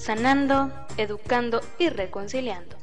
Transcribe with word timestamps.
sanando, 0.00 0.72
educando 0.96 1.60
y 1.78 1.90
reconciliando. 1.90 2.76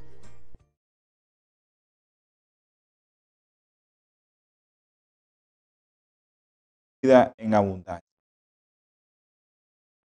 Vida 7.02 7.34
en 7.38 7.56
abundancia. 7.56 8.08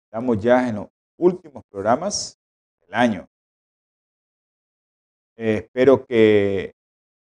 Estamos 0.07 0.43
ya 0.43 0.69
en 0.69 0.77
los 0.77 0.89
últimos 1.19 1.63
programas 1.71 2.39
del 2.81 2.95
año. 2.95 3.29
Eh, 5.37 5.65
espero 5.65 6.07
que 6.07 6.73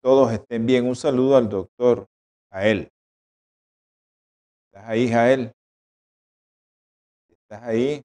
todos 0.02 0.32
estén 0.32 0.66
bien. 0.66 0.88
Un 0.88 0.96
saludo 0.96 1.36
al 1.36 1.50
doctor 1.50 2.08
Jael. 2.52 2.90
¿Estás 4.68 4.90
ahí, 4.90 5.10
Jael? 5.10 5.54
¿Estás 7.30 7.64
ahí? 7.64 8.04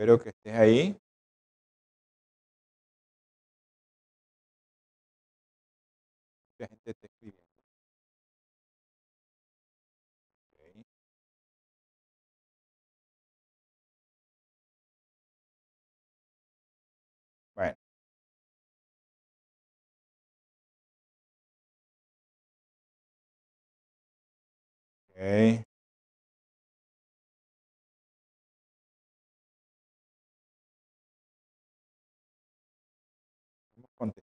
Espero 0.00 0.18
que 0.18 0.30
estés 0.30 0.54
ahí. 0.54 0.96
Mucha 6.58 6.68
gente 6.70 6.90
está 6.92 7.06
escribiendo. 7.06 7.42
Ok. 10.54 10.84
Bueno. 17.54 17.76
Ok. 25.14 25.69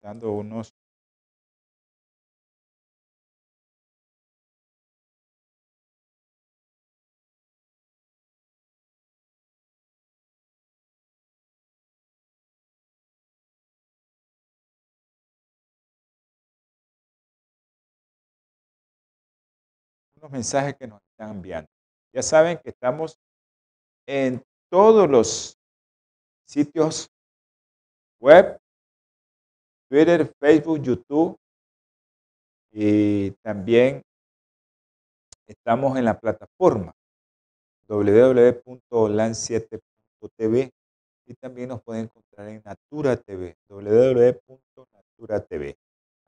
Contestando 0.09 0.33
unos 0.33 0.73
unos 20.17 20.31
mensajes 20.31 20.75
que 20.77 20.87
nos 20.87 21.01
están 21.13 21.37
enviando. 21.37 21.69
Ya 22.15 22.23
saben 22.23 22.59
que 22.59 22.71
estamos 22.71 23.19
en 24.07 24.43
todos 24.71 25.09
los 25.09 25.59
sitios 26.47 27.11
web, 28.21 28.59
Twitter, 29.89 30.31
Facebook, 30.39 30.83
YouTube 30.83 31.39
y 32.71 33.31
también 33.43 34.03
estamos 35.47 35.97
en 35.97 36.05
la 36.05 36.19
plataforma 36.19 36.93
www.lan7.tv 37.89 40.71
y 41.27 41.35
también 41.35 41.71
nos 41.71 41.83
pueden 41.83 42.05
encontrar 42.05 42.49
en 42.49 42.63
Natura 42.65 43.17
TV, 43.17 43.57
www.natura.tv. 43.69 45.77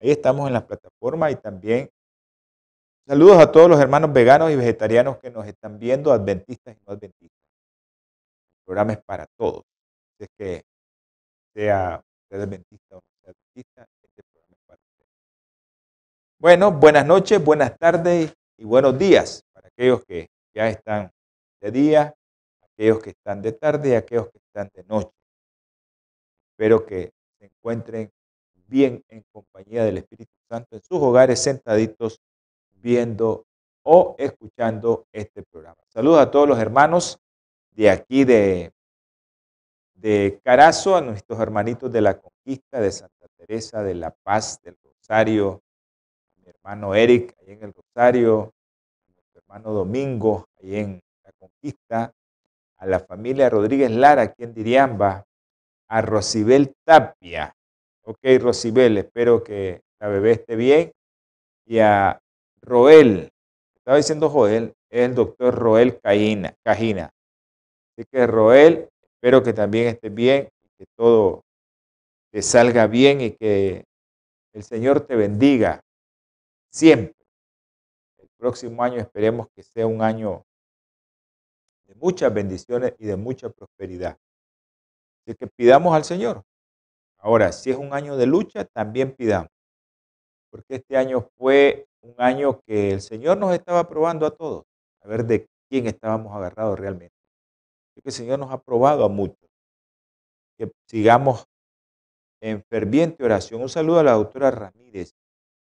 Ahí 0.00 0.10
estamos 0.10 0.46
en 0.46 0.54
la 0.54 0.66
plataforma 0.66 1.30
y 1.30 1.36
también 1.36 1.90
Saludos 3.10 3.38
a 3.38 3.50
todos 3.50 3.68
los 3.68 3.80
hermanos 3.80 4.12
veganos 4.12 4.52
y 4.52 4.56
vegetarianos 4.56 5.18
que 5.18 5.32
nos 5.32 5.44
están 5.44 5.80
viendo, 5.80 6.12
adventistas 6.12 6.76
y 6.76 6.78
no 6.86 6.92
adventistas. 6.92 7.42
El 8.60 8.64
programa 8.64 8.92
es 8.92 9.02
para 9.02 9.26
todos. 9.36 9.64
Es 10.16 10.28
que 10.38 10.62
sea 11.52 12.00
usted 12.22 12.40
adventista 12.40 12.98
o 12.98 13.00
no 13.00 13.09
este. 13.54 13.84
Bueno, 16.38 16.72
buenas 16.72 17.04
noches, 17.04 17.42
buenas 17.44 17.76
tardes 17.76 18.32
y 18.56 18.64
buenos 18.64 18.98
días 18.98 19.44
para 19.52 19.68
aquellos 19.68 20.04
que 20.06 20.28
ya 20.54 20.68
están 20.68 21.10
de 21.60 21.70
día, 21.70 22.14
aquellos 22.62 23.00
que 23.00 23.10
están 23.10 23.42
de 23.42 23.52
tarde 23.52 23.90
y 23.90 23.94
aquellos 23.94 24.30
que 24.30 24.38
están 24.38 24.70
de 24.74 24.84
noche. 24.84 25.10
Espero 26.52 26.86
que 26.86 27.12
se 27.38 27.46
encuentren 27.46 28.10
bien 28.68 29.04
en 29.08 29.22
compañía 29.32 29.84
del 29.84 29.98
Espíritu 29.98 30.32
Santo 30.48 30.76
en 30.76 30.82
sus 30.82 30.98
hogares 30.98 31.42
sentaditos 31.42 32.20
viendo 32.72 33.44
o 33.82 34.14
escuchando 34.18 35.06
este 35.12 35.42
programa. 35.42 35.82
Saludos 35.88 36.20
a 36.20 36.30
todos 36.30 36.48
los 36.48 36.58
hermanos 36.58 37.18
de 37.72 37.90
aquí 37.90 38.24
de, 38.24 38.72
de 40.00 40.40
Carazo, 40.42 40.96
a 40.96 41.02
nuestros 41.02 41.38
hermanitos 41.38 41.92
de 41.92 42.00
la 42.00 42.18
Conquista, 42.18 42.80
de 42.80 42.90
Santa 42.90 43.26
Teresa, 43.36 43.82
de 43.82 43.94
La 43.94 44.10
Paz, 44.10 44.60
del 44.62 44.76
Rosario, 44.82 45.62
a 46.36 46.40
mi 46.40 46.48
hermano 46.48 46.94
Eric, 46.94 47.34
ahí 47.40 47.52
en 47.52 47.64
el 47.64 47.74
Rosario, 47.74 48.54
a 49.08 49.12
nuestro 49.12 49.42
hermano 49.42 49.72
Domingo, 49.72 50.46
ahí 50.58 50.76
en 50.76 51.00
la 51.22 51.32
Conquista, 51.38 52.12
a 52.78 52.86
la 52.86 53.00
familia 53.00 53.50
Rodríguez 53.50 53.90
Lara, 53.90 54.22
aquí 54.22 54.42
en 54.44 54.54
Diriamba, 54.54 55.26
a 55.88 56.00
Rosibel 56.00 56.72
Tapia. 56.84 57.54
Ok, 58.02 58.20
Rosibel, 58.40 58.96
espero 58.96 59.44
que 59.44 59.82
la 60.00 60.08
bebé 60.08 60.32
esté 60.32 60.56
bien. 60.56 60.92
Y 61.66 61.78
a 61.80 62.18
Roel, 62.62 63.30
estaba 63.76 63.98
diciendo 63.98 64.30
Joel, 64.30 64.72
es 64.88 65.00
el 65.02 65.14
doctor 65.14 65.54
Roel 65.54 66.00
Cajina. 66.00 66.54
Cajina. 66.64 67.10
Así 67.92 68.06
que 68.10 68.26
Roel, 68.26 68.88
espero 69.20 69.42
que 69.42 69.52
también 69.52 69.88
estés 69.88 70.14
bien, 70.14 70.48
que 70.78 70.86
todo 70.96 71.44
te 72.32 72.40
salga 72.40 72.86
bien 72.86 73.20
y 73.20 73.32
que 73.32 73.84
el 74.54 74.62
Señor 74.62 75.02
te 75.02 75.14
bendiga 75.14 75.82
siempre. 76.72 77.14
El 78.16 78.30
próximo 78.38 78.82
año 78.82 78.96
esperemos 78.96 79.48
que 79.54 79.62
sea 79.62 79.86
un 79.86 80.00
año 80.00 80.42
de 81.84 81.94
muchas 81.96 82.32
bendiciones 82.32 82.94
y 82.98 83.04
de 83.04 83.16
mucha 83.16 83.50
prosperidad. 83.50 84.16
Así 85.26 85.36
que 85.36 85.46
pidamos 85.48 85.94
al 85.94 86.04
Señor. 86.04 86.42
Ahora, 87.18 87.52
si 87.52 87.70
es 87.70 87.76
un 87.76 87.92
año 87.92 88.16
de 88.16 88.24
lucha, 88.24 88.64
también 88.64 89.14
pidamos. 89.14 89.50
Porque 90.50 90.76
este 90.76 90.96
año 90.96 91.28
fue 91.36 91.86
un 92.00 92.14
año 92.16 92.62
que 92.62 92.92
el 92.92 93.02
Señor 93.02 93.36
nos 93.36 93.52
estaba 93.52 93.86
probando 93.86 94.24
a 94.24 94.30
todos, 94.30 94.64
a 95.02 95.08
ver 95.08 95.26
de 95.26 95.46
quién 95.68 95.86
estábamos 95.86 96.34
agarrados 96.34 96.78
realmente. 96.78 97.19
Que 98.00 98.08
el 98.10 98.14
Señor 98.14 98.38
nos 98.38 98.50
ha 98.50 98.60
probado 98.60 99.04
a 99.04 99.08
muchos. 99.08 99.50
Que 100.56 100.70
sigamos 100.86 101.46
en 102.40 102.62
ferviente 102.64 103.24
oración. 103.24 103.62
Un 103.62 103.68
saludo 103.68 104.00
a 104.00 104.04
la 104.04 104.12
doctora 104.12 104.50
Ramírez, 104.50 105.12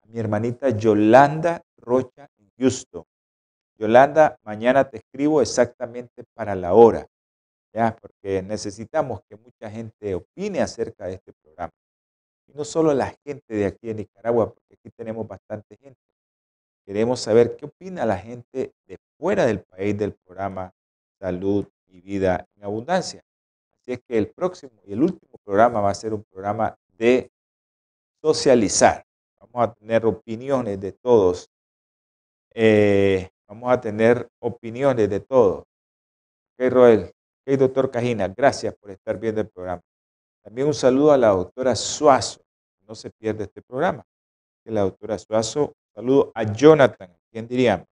a 0.04 0.08
mi 0.08 0.20
hermanita 0.20 0.70
Yolanda 0.70 1.62
Rocha 1.78 2.30
en 2.38 2.50
Houston. 2.58 3.04
Yolanda, 3.78 4.38
mañana 4.44 4.90
te 4.90 4.98
escribo 4.98 5.42
exactamente 5.42 6.24
para 6.34 6.56
la 6.56 6.74
hora, 6.74 7.08
ya, 7.74 7.94
porque 8.00 8.42
necesitamos 8.42 9.22
que 9.28 9.36
mucha 9.36 9.70
gente 9.70 10.16
opine 10.16 10.62
acerca 10.62 11.08
de 11.08 11.16
este 11.16 11.34
programa. 11.34 11.74
Y 12.48 12.54
no 12.54 12.64
solo 12.64 12.94
la 12.94 13.14
gente 13.26 13.54
de 13.54 13.66
aquí 13.66 13.90
en 13.90 13.98
Nicaragua, 13.98 14.54
porque 14.54 14.76
aquí 14.76 14.90
tenemos 14.96 15.28
bastante 15.28 15.76
gente, 15.76 16.00
Queremos 16.86 17.20
saber 17.20 17.56
qué 17.58 17.66
opina 17.66 18.06
la 18.06 18.20
gente 18.20 18.76
de 18.86 18.98
fuera 19.18 19.48
del 19.48 19.64
país 19.64 19.98
del 19.98 20.14
programa 20.14 20.72
Salud 21.20 21.68
y 21.95 22.01
Vida 22.01 22.47
en 22.56 22.63
Abundancia. 22.63 23.24
Así 23.80 23.94
es 23.94 24.01
que 24.07 24.18
el 24.18 24.30
próximo 24.30 24.81
y 24.86 24.94
el 24.94 25.01
último 25.01 25.38
programa 25.44 25.81
va 25.81 25.92
a 25.92 25.95
ser 25.95 26.13
un 26.13 26.24
programa 26.24 26.77
de 26.97 27.31
socializar. 28.21 29.03
Vamos 29.39 29.69
a 29.69 29.74
tener 29.74 30.06
opiniones 30.06 30.80
de 30.80 30.92
todos. 30.92 31.50
Eh, 32.53 33.30
vamos 33.47 33.71
a 33.71 33.80
tener 33.80 34.27
opiniones 34.39 35.09
de 35.09 35.19
todos. 35.19 35.59
Ok, 36.53 36.71
Roel. 36.71 37.12
Ok, 37.47 37.57
doctor 37.59 37.92
Cajina, 37.92 38.27
gracias 38.27 38.74
por 38.75 38.92
estar 38.92 39.19
viendo 39.19 39.42
el 39.42 39.50
programa. 39.50 39.81
También 40.44 40.68
un 40.68 40.74
saludo 40.74 41.12
a 41.12 41.18
la 41.18 41.30
doctora 41.30 41.75
Suazo. 41.75 42.42
No 42.88 42.95
se 42.95 43.12
pierde 43.12 43.44
este 43.44 43.62
programa. 43.62 44.03
La 44.65 44.81
doctora 44.81 45.18
Suazo 45.19 45.74
Saludo 45.95 46.33
a 46.36 46.44
Jonathan. 46.44 47.09
¿Quién 47.31 47.47
diría? 47.47 47.88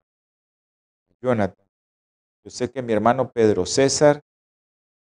Jonathan. 1.22 1.63
Yo 2.44 2.50
sé 2.50 2.70
que 2.70 2.82
mi 2.82 2.92
hermano 2.94 3.32
Pedro 3.32 3.66
César 3.66 4.22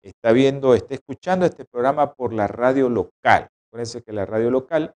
está 0.03 0.33
viendo, 0.33 0.75
está 0.75 0.95
escuchando 0.95 1.47
este 1.47 1.65
programa 1.65 2.13
por 2.15 2.33
la 2.33 2.49
radio 2.49 2.89
local. 2.89 3.49
Acuérdense 3.69 4.03
que 4.03 4.13
la 4.13 4.27
radio 4.27 4.51
local 4.51 4.95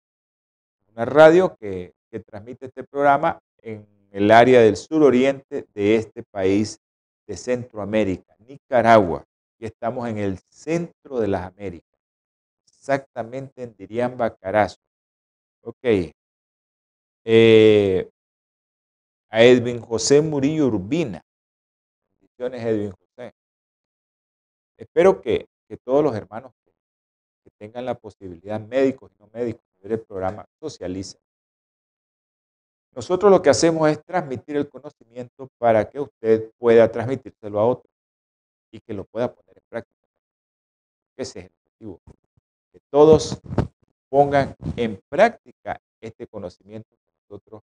es 0.81 0.87
una 0.89 1.05
radio 1.05 1.55
que, 1.55 1.93
que 2.09 2.19
transmite 2.19 2.67
este 2.67 2.83
programa 2.83 3.39
en 3.61 3.87
el 4.11 4.31
área 4.31 4.61
del 4.61 4.77
suroriente 4.77 5.67
de 5.73 5.95
este 5.95 6.23
país 6.23 6.79
de 7.27 7.37
Centroamérica, 7.37 8.35
Nicaragua. 8.39 9.23
Y 9.59 9.65
estamos 9.65 10.09
en 10.09 10.17
el 10.17 10.39
centro 10.49 11.19
de 11.19 11.27
las 11.27 11.47
Américas, 11.47 11.99
exactamente 12.65 13.63
en 13.63 13.75
Diriamba, 13.75 14.35
Carazo. 14.35 14.77
Ok. 15.61 16.11
Eh, 17.25 18.09
a 19.29 19.43
Edwin 19.43 19.79
José 19.79 20.21
Murillo 20.21 20.67
Urbina. 20.67 21.21
Bendiciones, 22.43 22.65
Edwin 22.65 22.91
José. 22.91 23.33
Espero 24.77 25.21
que, 25.21 25.47
todos 25.83 26.03
los 26.03 26.15
hermanos 26.15 26.53
que, 26.63 26.71
tengan 27.57 27.85
la 27.85 27.95
posibilidad, 27.95 28.59
médicos 28.59 29.11
y 29.11 29.19
no 29.19 29.29
médicos, 29.33 29.63
de 29.75 29.89
ver 29.89 29.99
el 29.99 30.05
programa, 30.05 30.45
socialicen. 30.59 31.19
Nosotros 32.91 33.31
lo 33.31 33.41
que 33.41 33.49
hacemos 33.49 33.89
es 33.89 34.03
transmitir 34.03 34.57
el 34.57 34.69
conocimiento 34.69 35.47
para 35.57 35.89
que 35.89 36.01
usted 36.01 36.51
pueda 36.57 36.91
transmitírselo 36.91 37.59
a 37.59 37.65
otros 37.65 37.91
y 38.71 38.79
que 38.81 38.93
lo 38.93 39.05
pueda 39.05 39.33
poner 39.33 39.57
en 39.57 39.63
práctica. 39.69 40.07
Ese 41.17 41.39
es 41.39 41.45
el 41.45 41.51
objetivo. 41.59 42.01
Que 42.71 42.79
todos 42.91 43.39
pongan 44.09 44.55
en 44.75 45.01
práctica 45.09 45.79
este 46.01 46.27
conocimiento 46.27 46.89
que 46.89 47.11
nosotros 47.21 47.63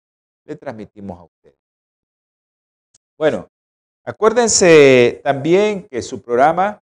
le 0.45 0.57
transmitimos 0.57 1.19
a 1.19 1.25
ustedes. 1.25 1.59
Bueno, 3.19 3.51
acuérdense 4.11 5.21
también 5.23 5.87
que 5.89 6.03
su 6.03 6.21
programa 6.21 6.83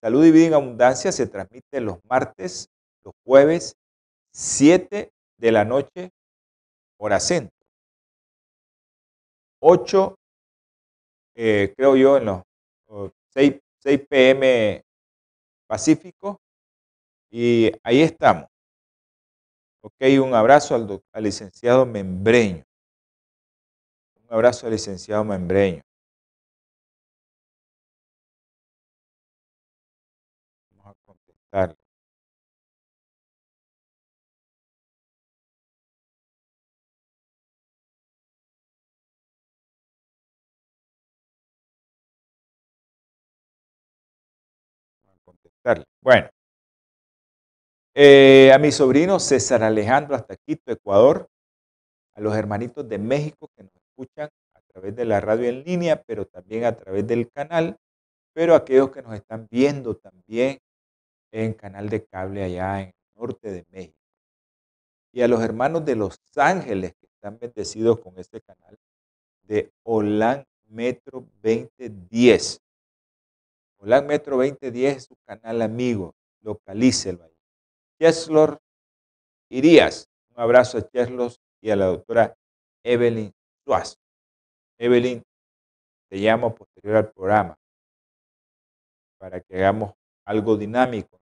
Salud 0.00 0.24
y 0.24 0.30
Vida 0.30 0.46
en 0.46 0.54
Abundancia 0.54 1.12
se 1.12 1.26
transmite 1.26 1.80
los 1.80 1.98
martes, 2.04 2.70
los 3.04 3.14
jueves, 3.24 3.76
7 4.32 5.10
de 5.36 5.52
la 5.52 5.64
noche, 5.64 6.10
hora 6.98 7.20
centro. 7.20 7.52
8, 9.60 10.14
eh, 11.34 11.74
creo 11.76 11.96
yo, 11.96 12.16
en 12.16 12.24
los 12.26 12.42
6, 13.34 13.60
6 13.80 14.00
pm 14.08 14.82
Pacífico. 15.66 16.40
Y 17.30 17.70
ahí 17.82 18.00
estamos. 18.00 18.46
Ok, 19.82 19.96
un 20.22 20.32
abrazo 20.34 20.74
al, 20.74 21.02
al 21.12 21.22
licenciado 21.22 21.84
Membreño. 21.84 22.64
Un 24.22 24.32
abrazo 24.32 24.66
al 24.66 24.72
licenciado 24.72 25.24
Membreño. 25.24 25.82
Bueno. 31.52 31.74
Eh, 47.94 48.52
a 48.54 48.58
mi 48.58 48.70
sobrino 48.70 49.18
César 49.18 49.62
Alejandro 49.62 50.14
hasta 50.14 50.36
Quito, 50.36 50.70
Ecuador, 50.72 51.28
a 52.14 52.20
los 52.20 52.36
hermanitos 52.36 52.88
de 52.88 52.98
México 52.98 53.50
que 53.56 53.64
nos 53.64 53.72
escuchan 53.76 54.30
a 54.54 54.60
través 54.72 54.96
de 54.96 55.04
la 55.06 55.20
radio 55.20 55.48
en 55.48 55.64
línea, 55.64 56.02
pero 56.04 56.26
también 56.26 56.64
a 56.64 56.76
través 56.76 57.06
del 57.06 57.30
canal, 57.30 57.78
pero 58.34 58.54
aquellos 58.54 58.90
que 58.90 59.02
nos 59.02 59.14
están 59.14 59.48
viendo 59.50 59.96
también 59.96 60.58
en 61.32 61.52
canal 61.54 61.88
de 61.88 62.04
cable 62.04 62.42
allá 62.42 62.80
en 62.82 62.88
el 62.88 62.94
norte 63.14 63.50
de 63.50 63.64
México. 63.70 63.98
Y 65.12 65.22
a 65.22 65.28
los 65.28 65.42
hermanos 65.42 65.84
de 65.84 65.96
Los 65.96 66.20
Ángeles 66.36 66.94
que 66.94 67.06
están 67.06 67.38
bendecidos 67.38 68.00
con 68.00 68.18
este 68.18 68.40
canal 68.40 68.78
de 69.42 69.72
Holan 69.82 70.44
Metro 70.66 71.26
2010. 71.42 72.60
Holan 73.78 74.06
Metro 74.06 74.36
2010 74.36 74.96
es 74.96 75.04
su 75.04 75.16
canal 75.24 75.62
amigo, 75.62 76.14
localícelo 76.40 77.24
ahí. 77.24 77.36
Cheslor 77.98 78.60
Irías. 79.48 80.08
Un 80.34 80.42
abrazo 80.42 80.78
a 80.78 80.88
Cheslor 80.88 81.32
y 81.60 81.70
a 81.70 81.76
la 81.76 81.86
doctora 81.86 82.36
Evelyn 82.84 83.32
Suaz. 83.64 83.98
Evelyn, 84.78 85.22
te 86.08 86.16
llamo 86.16 86.54
posterior 86.54 86.96
al 86.96 87.10
programa 87.10 87.58
para 89.18 89.40
que 89.40 89.56
hagamos 89.56 89.94
algo 90.24 90.56
dinámico 90.56 91.17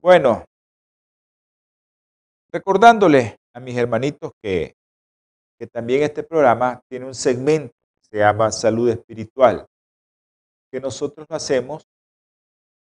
Bueno, 0.00 0.44
recordándole 2.52 3.36
a 3.52 3.58
mis 3.58 3.76
hermanitos 3.76 4.30
que, 4.40 4.76
que 5.58 5.66
también 5.66 6.04
este 6.04 6.22
programa 6.22 6.80
tiene 6.88 7.06
un 7.06 7.16
segmento 7.16 7.74
que 8.02 8.08
se 8.10 8.18
llama 8.18 8.52
Salud 8.52 8.88
Espiritual, 8.88 9.66
que 10.70 10.80
nosotros 10.80 11.26
lo 11.28 11.34
hacemos 11.34 11.82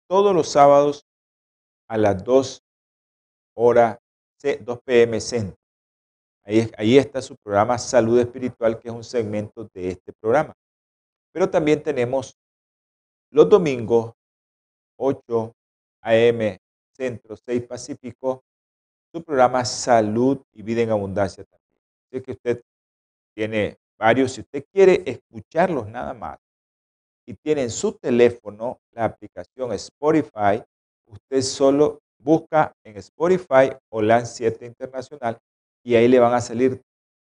todos 0.06 0.34
los 0.34 0.50
sábados 0.50 1.06
a 1.88 1.96
las 1.96 2.22
2 2.22 2.60
horas, 3.56 3.98
2 4.42 4.78
pm 4.84 5.18
centro. 5.22 5.56
Ahí, 6.44 6.70
ahí 6.76 6.98
está 6.98 7.22
su 7.22 7.34
programa 7.42 7.78
Salud 7.78 8.20
Espiritual, 8.20 8.78
que 8.78 8.88
es 8.88 8.94
un 8.94 9.02
segmento 9.02 9.66
de 9.72 9.88
este 9.88 10.12
programa. 10.20 10.52
Pero 11.32 11.48
también 11.48 11.82
tenemos 11.82 12.36
los 13.30 13.48
domingos, 13.48 14.12
8 14.98 15.52
AM 16.02 16.58
Centro, 16.96 17.36
6 17.36 17.62
Pacífico, 17.66 18.42
su 19.12 19.22
programa 19.22 19.64
Salud 19.64 20.42
y 20.52 20.62
Vida 20.62 20.82
en 20.82 20.90
Abundancia 20.90 21.44
también. 21.44 21.82
Sé 22.10 22.22
que 22.22 22.32
usted 22.32 22.62
tiene 23.34 23.78
varios, 23.98 24.32
si 24.32 24.40
usted 24.40 24.64
quiere 24.72 25.02
escucharlos 25.04 25.86
nada 25.88 26.14
más 26.14 26.38
y 27.26 27.34
tiene 27.34 27.62
en 27.62 27.70
su 27.70 27.92
teléfono 27.92 28.80
la 28.92 29.04
aplicación 29.04 29.72
Spotify, 29.72 30.62
usted 31.06 31.42
solo 31.42 32.00
busca 32.18 32.72
en 32.84 32.96
Spotify 32.96 33.70
OLAN 33.90 34.26
7 34.26 34.64
Internacional 34.64 35.38
y 35.84 35.94
ahí 35.94 36.08
le 36.08 36.18
van 36.18 36.34
a 36.34 36.40
salir 36.40 36.80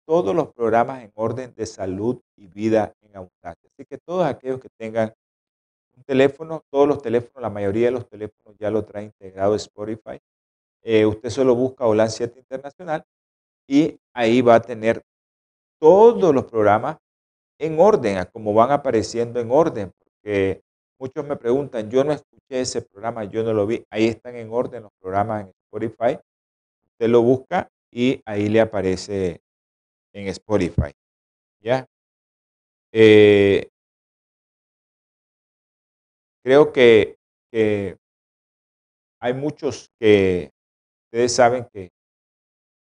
todos 0.05 0.35
los 0.35 0.51
programas 0.53 1.03
en 1.03 1.11
orden 1.15 1.53
de 1.55 1.65
salud 1.65 2.19
y 2.35 2.47
vida 2.47 2.93
en 3.01 3.15
abundancia. 3.15 3.69
Así 3.73 3.85
que 3.85 3.97
todos 3.97 4.25
aquellos 4.25 4.59
que 4.59 4.69
tengan 4.77 5.13
un 6.11 6.17
teléfono, 6.17 6.65
todos 6.69 6.87
los 6.89 7.01
teléfonos, 7.01 7.41
la 7.41 7.49
mayoría 7.49 7.85
de 7.85 7.91
los 7.91 8.09
teléfonos 8.09 8.57
ya 8.59 8.69
lo 8.69 8.83
trae 8.83 9.05
integrado 9.05 9.55
Spotify. 9.55 10.19
Eh, 10.83 11.05
usted 11.05 11.29
solo 11.29 11.55
busca 11.55 11.85
OLAN 11.85 12.09
7 12.09 12.37
Internacional 12.37 13.05
y 13.65 13.97
ahí 14.13 14.41
va 14.41 14.55
a 14.55 14.61
tener 14.61 15.03
todos 15.79 16.35
los 16.35 16.45
programas 16.45 16.97
en 17.59 17.79
orden, 17.79 18.25
como 18.33 18.53
van 18.53 18.71
apareciendo 18.71 19.39
en 19.39 19.51
orden, 19.51 19.93
porque 20.03 20.61
muchos 20.99 21.25
me 21.25 21.37
preguntan, 21.37 21.89
yo 21.89 22.03
no 22.03 22.11
escuché 22.11 22.59
ese 22.59 22.81
programa, 22.81 23.23
yo 23.23 23.43
no 23.43 23.53
lo 23.53 23.65
vi, 23.65 23.85
ahí 23.89 24.07
están 24.07 24.35
en 24.35 24.51
orden 24.51 24.83
los 24.83 24.91
programas 24.99 25.43
en 25.43 25.53
Spotify, 25.65 26.19
usted 26.83 27.07
lo 27.07 27.21
busca 27.21 27.69
y 27.89 28.21
ahí 28.25 28.49
le 28.49 28.59
aparece 28.59 29.41
en 30.13 30.27
Spotify. 30.27 30.91
¿Ya? 31.61 31.87
Eh, 32.91 33.70
creo 36.43 36.71
que, 36.71 37.17
hay 39.19 39.33
muchos 39.33 39.91
que 39.99 40.51
ustedes 41.05 41.35
saben 41.35 41.67
que, 41.71 41.91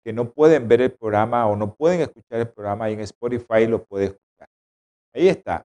que 0.03 0.13
no 0.13 0.32
pueden 0.32 0.68
ver 0.68 0.82
el 0.82 0.91
programa 0.91 1.48
o 1.48 1.56
no 1.56 1.74
pueden 1.74 2.01
escuchar 2.01 2.41
el 2.41 2.50
programa 2.50 2.89
y 2.89 2.94
en 2.94 3.00
Spotify 3.00 3.65
lo 3.65 3.84
puede 3.84 4.06
escuchar. 4.06 4.48
Ahí 5.13 5.27
está. 5.27 5.63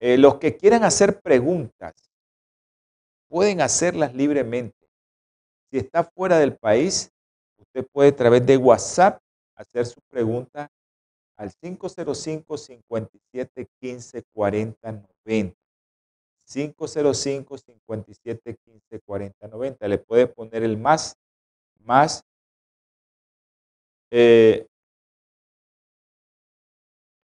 Eh, 0.00 0.18
los 0.18 0.38
que 0.38 0.56
quieran 0.56 0.84
hacer 0.84 1.20
preguntas, 1.20 1.94
pueden 3.28 3.60
hacerlas 3.60 4.14
libremente. 4.14 4.86
Si 5.70 5.78
está 5.78 6.04
fuera 6.04 6.38
del 6.38 6.56
país, 6.56 7.10
usted 7.58 7.86
puede 7.92 8.10
a 8.10 8.16
través 8.16 8.46
de 8.46 8.56
WhatsApp 8.56 9.20
hacer 9.56 9.86
su 9.86 10.00
pregunta 10.08 10.68
al 11.36 11.52
505 11.60 12.56
57 12.56 13.66
15 13.80 14.22
40 14.32 15.02
90. 15.24 15.63
505 16.46 17.58
57 17.58 18.56
15 18.64 19.00
40 19.00 19.48
90. 19.48 19.88
Le 19.88 19.98
puede 19.98 20.26
poner 20.26 20.62
el 20.62 20.76
más, 20.78 21.16
más 21.80 22.24
eh, 24.10 24.66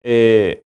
eh, 0.03 0.61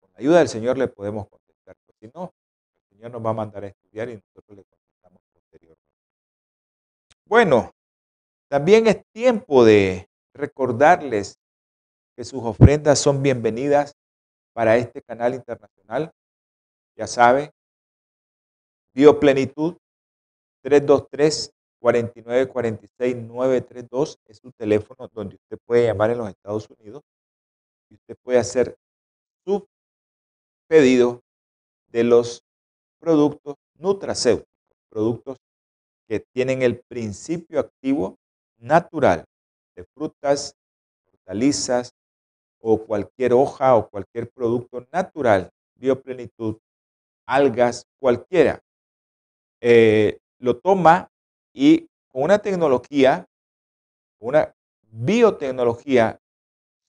con 0.00 0.10
la 0.12 0.18
ayuda 0.18 0.40
del 0.40 0.48
Señor, 0.48 0.76
le 0.76 0.88
podemos 0.88 1.28
contestar. 1.28 1.76
Pues 1.86 1.96
si 1.98 2.10
no, 2.14 2.34
el 2.74 2.82
Señor 2.96 3.12
nos 3.12 3.24
va 3.24 3.30
a 3.30 3.34
mandar 3.34 3.64
a 3.64 3.68
estudiar 3.68 4.10
y 4.10 4.16
nosotros 4.16 4.58
le 4.58 4.64
contestamos 4.64 5.22
posteriormente. 5.32 5.82
Bueno, 7.24 7.70
también 8.48 8.86
es 8.86 9.02
tiempo 9.12 9.64
de 9.64 10.10
recordarles 10.34 11.38
que 12.14 12.24
sus 12.24 12.44
ofrendas 12.44 12.98
son 12.98 13.22
bienvenidas 13.22 13.96
para 14.52 14.76
este 14.76 15.00
canal 15.00 15.32
internacional. 15.34 16.12
Ya 16.96 17.06
sabe, 17.06 17.54
Bioplenitud 18.94 19.76
323 20.62 21.50
4946 21.80 23.16
932 23.16 24.18
es 24.26 24.38
su 24.38 24.52
teléfono 24.52 25.08
donde 25.12 25.34
usted 25.34 25.58
puede 25.66 25.86
llamar 25.86 26.10
en 26.12 26.18
los 26.18 26.28
Estados 26.28 26.70
Unidos 26.70 27.02
y 27.90 27.94
usted 27.94 28.16
puede 28.22 28.38
hacer 28.38 28.76
su 29.44 29.66
pedido 30.68 31.22
de 31.88 32.04
los 32.04 32.44
productos 33.00 33.56
nutracéuticos, 33.74 34.48
productos 34.88 35.38
que 36.08 36.20
tienen 36.32 36.62
el 36.62 36.80
principio 36.88 37.58
activo 37.58 38.16
natural 38.58 39.24
de 39.74 39.84
frutas, 39.92 40.54
hortalizas 41.12 41.90
o 42.60 42.86
cualquier 42.86 43.32
hoja 43.32 43.74
o 43.74 43.90
cualquier 43.90 44.30
producto 44.30 44.86
natural, 44.92 45.50
bioplenitud, 45.74 46.58
algas, 47.26 47.86
cualquiera, 47.98 48.63
eh, 49.66 50.18
lo 50.40 50.58
toma 50.58 51.10
y 51.54 51.88
con 52.12 52.24
una 52.24 52.38
tecnología, 52.38 53.26
una 54.20 54.54
biotecnología, 54.90 56.20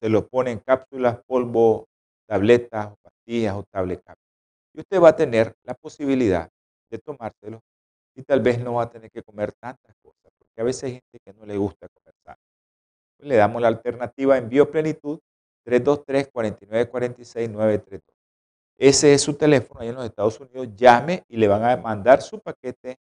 se 0.01 0.10
lo 0.10 0.27
pone 0.27 0.51
en 0.51 0.60
cápsulas, 0.60 1.22
polvo, 1.25 1.88
tabletas, 2.27 2.94
pastillas 3.01 3.55
o 3.55 3.63
tablet 3.63 4.03
Y 4.74 4.82
usted 4.82 5.01
va 5.01 5.08
a 5.10 5.15
tener 5.15 5.55
la 5.63 5.74
posibilidad 5.74 6.50
de 6.89 7.00
tomárselo 7.00 7.63
y 8.13 8.24
tal 8.24 8.41
vez 8.41 8.60
no 8.60 8.74
va 8.74 8.84
a 8.84 8.89
tener 8.89 9.10
que 9.10 9.24
comer 9.24 9.53
tantas 9.53 9.96
cosas, 10.01 10.34
porque 10.38 10.60
a 10.60 10.65
veces 10.65 10.84
hay 10.84 10.91
gente 10.96 11.20
que 11.24 11.32
no 11.32 11.46
le 11.46 11.55
gusta 11.55 11.88
comer 11.88 12.13
sano. 12.25 12.41
Pues 13.15 13.29
le 13.29 13.38
damos 13.38 13.62
la 13.62 13.70
alternativa 13.70 14.38
en 14.38 14.50
Bioplenitud 14.50 15.22
323-4946-932. 15.65 18.14
Ese 18.77 19.13
es 19.13 19.22
su 19.22 19.36
teléfono 19.36 19.79
ahí 19.79 19.89
en 19.89 19.96
los 19.96 20.05
Estados 20.05 20.39
Unidos. 20.39 20.67
Llame 20.75 21.24
y 21.27 21.38
le 21.38 21.48
van 21.48 21.63
a 21.63 21.77
mandar 21.77 22.22
su 22.22 22.39
paquete 22.39 22.98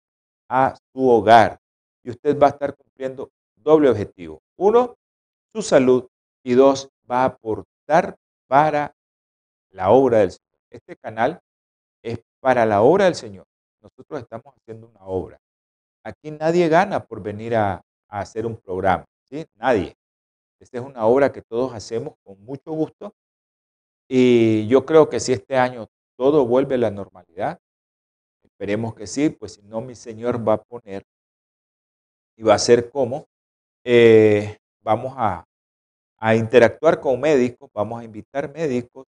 a 0.49 0.75
su 0.91 1.09
hogar. 1.09 1.59
Y 2.03 2.11
usted 2.11 2.37
va 2.37 2.47
a 2.47 2.51
estar 2.51 2.75
cumpliendo 2.75 3.31
doble 3.55 3.89
objetivo. 3.89 4.41
Uno, 4.57 4.95
su 5.51 5.61
salud. 5.61 6.07
Y 6.45 6.53
dos, 6.53 6.89
va 7.09 7.21
a 7.21 7.25
aportar 7.25 8.17
para 8.47 8.93
la 9.71 9.91
obra 9.91 10.19
del 10.19 10.31
Señor. 10.31 10.59
Este 10.69 10.95
canal 10.97 11.39
es 12.01 12.19
para 12.41 12.65
la 12.65 12.81
obra 12.81 13.05
del 13.05 13.15
Señor 13.15 13.45
nosotros 13.83 14.21
estamos 14.21 14.53
haciendo 14.55 14.87
una 14.87 15.05
obra. 15.05 15.39
Aquí 16.03 16.31
nadie 16.31 16.67
gana 16.69 17.05
por 17.05 17.21
venir 17.21 17.55
a, 17.55 17.83
hacer 18.07 18.45
un 18.45 18.55
programa, 18.57 19.05
¿sí? 19.23 19.43
Nadie. 19.55 19.95
Esta 20.59 20.77
es 20.77 20.83
una 20.83 21.07
obra 21.07 21.31
que 21.31 21.41
todos 21.41 21.73
hacemos 21.73 22.13
con 22.23 22.39
mucho 22.43 22.71
gusto 22.71 23.11
y 24.07 24.67
yo 24.67 24.85
creo 24.85 25.09
que 25.09 25.19
si 25.19 25.33
este 25.33 25.57
año 25.57 25.87
todo 26.17 26.45
vuelve 26.45 26.75
a 26.75 26.79
la 26.79 26.91
normalidad, 26.91 27.59
esperemos 28.43 28.95
que 28.95 29.07
sí, 29.07 29.29
pues 29.29 29.53
si 29.53 29.61
no 29.63 29.81
mi 29.81 29.95
Señor 29.95 30.47
va 30.47 30.53
a 30.53 30.63
poner 30.63 31.03
y 32.37 32.43
va 32.43 32.55
a 32.55 32.59
ser 32.59 32.89
como 32.89 33.27
eh, 33.83 34.57
vamos 34.81 35.13
a, 35.17 35.45
a 36.17 36.35
interactuar 36.35 36.99
con 36.99 37.19
médicos, 37.19 37.69
vamos 37.73 38.01
a 38.01 38.05
invitar 38.05 38.51
médicos 38.53 39.05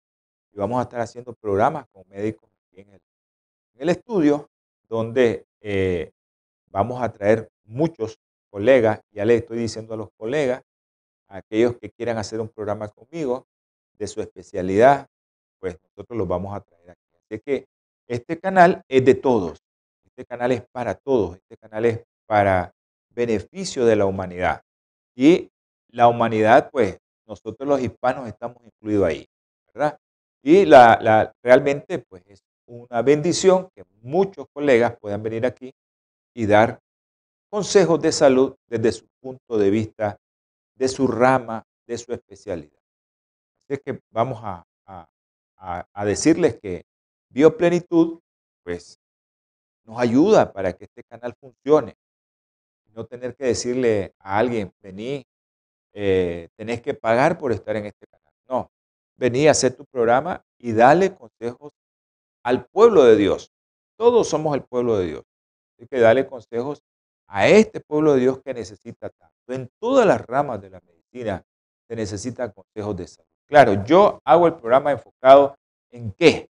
y 0.53 0.57
vamos 0.57 0.79
a 0.79 0.83
estar 0.83 1.01
haciendo 1.01 1.33
programas 1.33 1.85
con 1.91 2.03
médicos 2.09 2.49
aquí 2.67 2.81
en 2.81 2.89
el, 2.89 3.01
en 3.75 3.81
el 3.81 3.89
estudio 3.89 4.49
donde 4.87 5.45
eh, 5.61 6.11
vamos 6.67 7.01
a 7.01 7.11
traer 7.11 7.49
muchos 7.65 8.19
colegas, 8.49 9.01
ya 9.11 9.25
les 9.25 9.41
estoy 9.41 9.59
diciendo 9.59 9.93
a 9.93 9.97
los 9.97 10.09
colegas, 10.17 10.61
a 11.27 11.37
aquellos 11.37 11.77
que 11.77 11.91
quieran 11.91 12.17
hacer 12.17 12.41
un 12.41 12.49
programa 12.49 12.89
conmigo 12.89 13.47
de 14.01 14.07
su 14.07 14.19
especialidad, 14.19 15.07
pues 15.59 15.77
nosotros 15.83 16.17
los 16.17 16.27
vamos 16.27 16.55
a 16.55 16.61
traer 16.61 16.89
aquí. 16.89 17.17
Así 17.23 17.39
que 17.39 17.67
este 18.07 18.39
canal 18.39 18.83
es 18.87 19.05
de 19.05 19.13
todos, 19.13 19.59
este 20.03 20.25
canal 20.25 20.51
es 20.51 20.63
para 20.71 20.95
todos, 20.95 21.37
este 21.37 21.55
canal 21.55 21.85
es 21.85 22.03
para 22.25 22.73
beneficio 23.11 23.85
de 23.85 23.95
la 23.95 24.07
humanidad. 24.07 24.63
Y 25.15 25.51
la 25.89 26.07
humanidad, 26.07 26.71
pues 26.71 26.97
nosotros 27.27 27.69
los 27.69 27.79
hispanos 27.79 28.27
estamos 28.27 28.57
incluidos 28.65 29.05
ahí, 29.05 29.27
¿verdad? 29.71 29.99
Y 30.41 30.65
la, 30.65 30.97
la, 30.99 31.31
realmente, 31.43 31.99
pues 31.99 32.23
es 32.25 32.43
una 32.65 33.03
bendición 33.03 33.69
que 33.75 33.83
muchos 34.01 34.47
colegas 34.51 34.97
puedan 34.99 35.21
venir 35.21 35.45
aquí 35.45 35.71
y 36.33 36.47
dar 36.47 36.79
consejos 37.51 38.01
de 38.01 38.11
salud 38.11 38.55
desde 38.67 38.93
su 38.93 39.05
punto 39.21 39.59
de 39.59 39.69
vista, 39.69 40.17
de 40.73 40.87
su 40.87 41.05
rama, 41.05 41.63
de 41.85 41.99
su 41.99 42.11
especialidad. 42.13 42.80
Así 43.71 43.75
es 43.75 43.83
que 43.85 44.01
vamos 44.09 44.37
a, 44.43 44.67
a, 45.55 46.05
decirles 46.05 46.59
que 46.59 46.83
Bioplenitud, 47.29 48.19
pues, 48.65 48.99
nos 49.85 49.97
ayuda 49.97 50.51
para 50.51 50.73
que 50.73 50.83
este 50.83 51.05
canal 51.05 51.33
funcione. 51.39 51.95
No 52.87 53.05
tener 53.05 53.33
que 53.33 53.45
decirle 53.45 54.13
a 54.19 54.39
alguien, 54.39 54.73
vení, 54.81 55.25
eh, 55.93 56.49
tenés 56.57 56.81
que 56.81 56.93
pagar 56.93 57.37
por 57.37 57.53
estar 57.53 57.77
en 57.77 57.85
este 57.85 58.05
canal. 58.07 58.33
No, 58.49 58.69
vení 59.15 59.47
a 59.47 59.51
hacer 59.51 59.73
tu 59.73 59.85
programa 59.85 60.43
y 60.57 60.73
dale 60.73 61.15
consejos 61.15 61.71
al 62.43 62.65
pueblo 62.65 63.05
de 63.05 63.15
Dios. 63.15 63.53
Todos 63.95 64.27
somos 64.27 64.53
el 64.53 64.65
pueblo 64.65 64.97
de 64.97 65.05
Dios. 65.05 65.23
Hay 65.79 65.87
que 65.87 65.99
darle 66.01 66.27
consejos 66.27 66.83
a 67.27 67.47
este 67.47 67.79
pueblo 67.79 68.15
de 68.15 68.19
Dios 68.19 68.41
que 68.43 68.53
necesita 68.53 69.09
tanto. 69.11 69.53
En 69.53 69.71
todas 69.79 70.05
las 70.05 70.19
ramas 70.19 70.59
de 70.59 70.71
la 70.71 70.81
medicina 70.81 71.45
se 71.87 71.95
necesitan 71.95 72.51
consejos 72.51 72.97
de 72.97 73.07
salud. 73.07 73.30
Claro, 73.51 73.83
yo 73.83 74.21
hago 74.23 74.47
el 74.47 74.53
programa 74.53 74.93
enfocado 74.93 75.57
en 75.89 76.13
qué? 76.13 76.49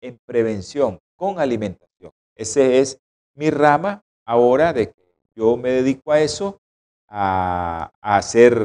En 0.00 0.18
prevención 0.24 0.98
con 1.14 1.38
alimentación. 1.38 2.10
Ese 2.34 2.78
es 2.78 2.98
mi 3.34 3.50
rama 3.50 4.02
ahora 4.24 4.72
de 4.72 4.86
que 4.86 5.14
yo 5.34 5.58
me 5.58 5.68
dedico 5.72 6.10
a 6.12 6.20
eso, 6.20 6.58
a, 7.06 7.92
hacer 8.00 8.56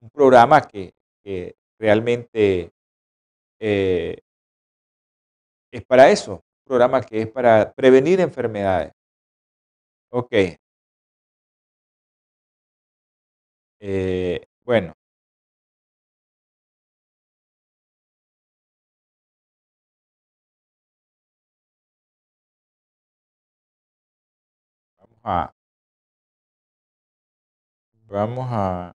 un 0.00 0.10
programa 0.10 0.60
que, 0.62 0.92
realmente 1.78 2.72
eh, 3.60 4.18
es 5.70 5.84
para 5.84 6.10
eso, 6.10 6.32
un 6.32 6.64
programa 6.64 7.00
que 7.02 7.22
es 7.22 7.28
para 7.30 7.72
prevenir 7.72 8.18
enfermedades. 8.20 8.92
Ok. 10.10 10.58
Eh, 13.80 14.44
bueno. 14.64 14.97
Vamos 28.08 28.46
a... 28.50 28.92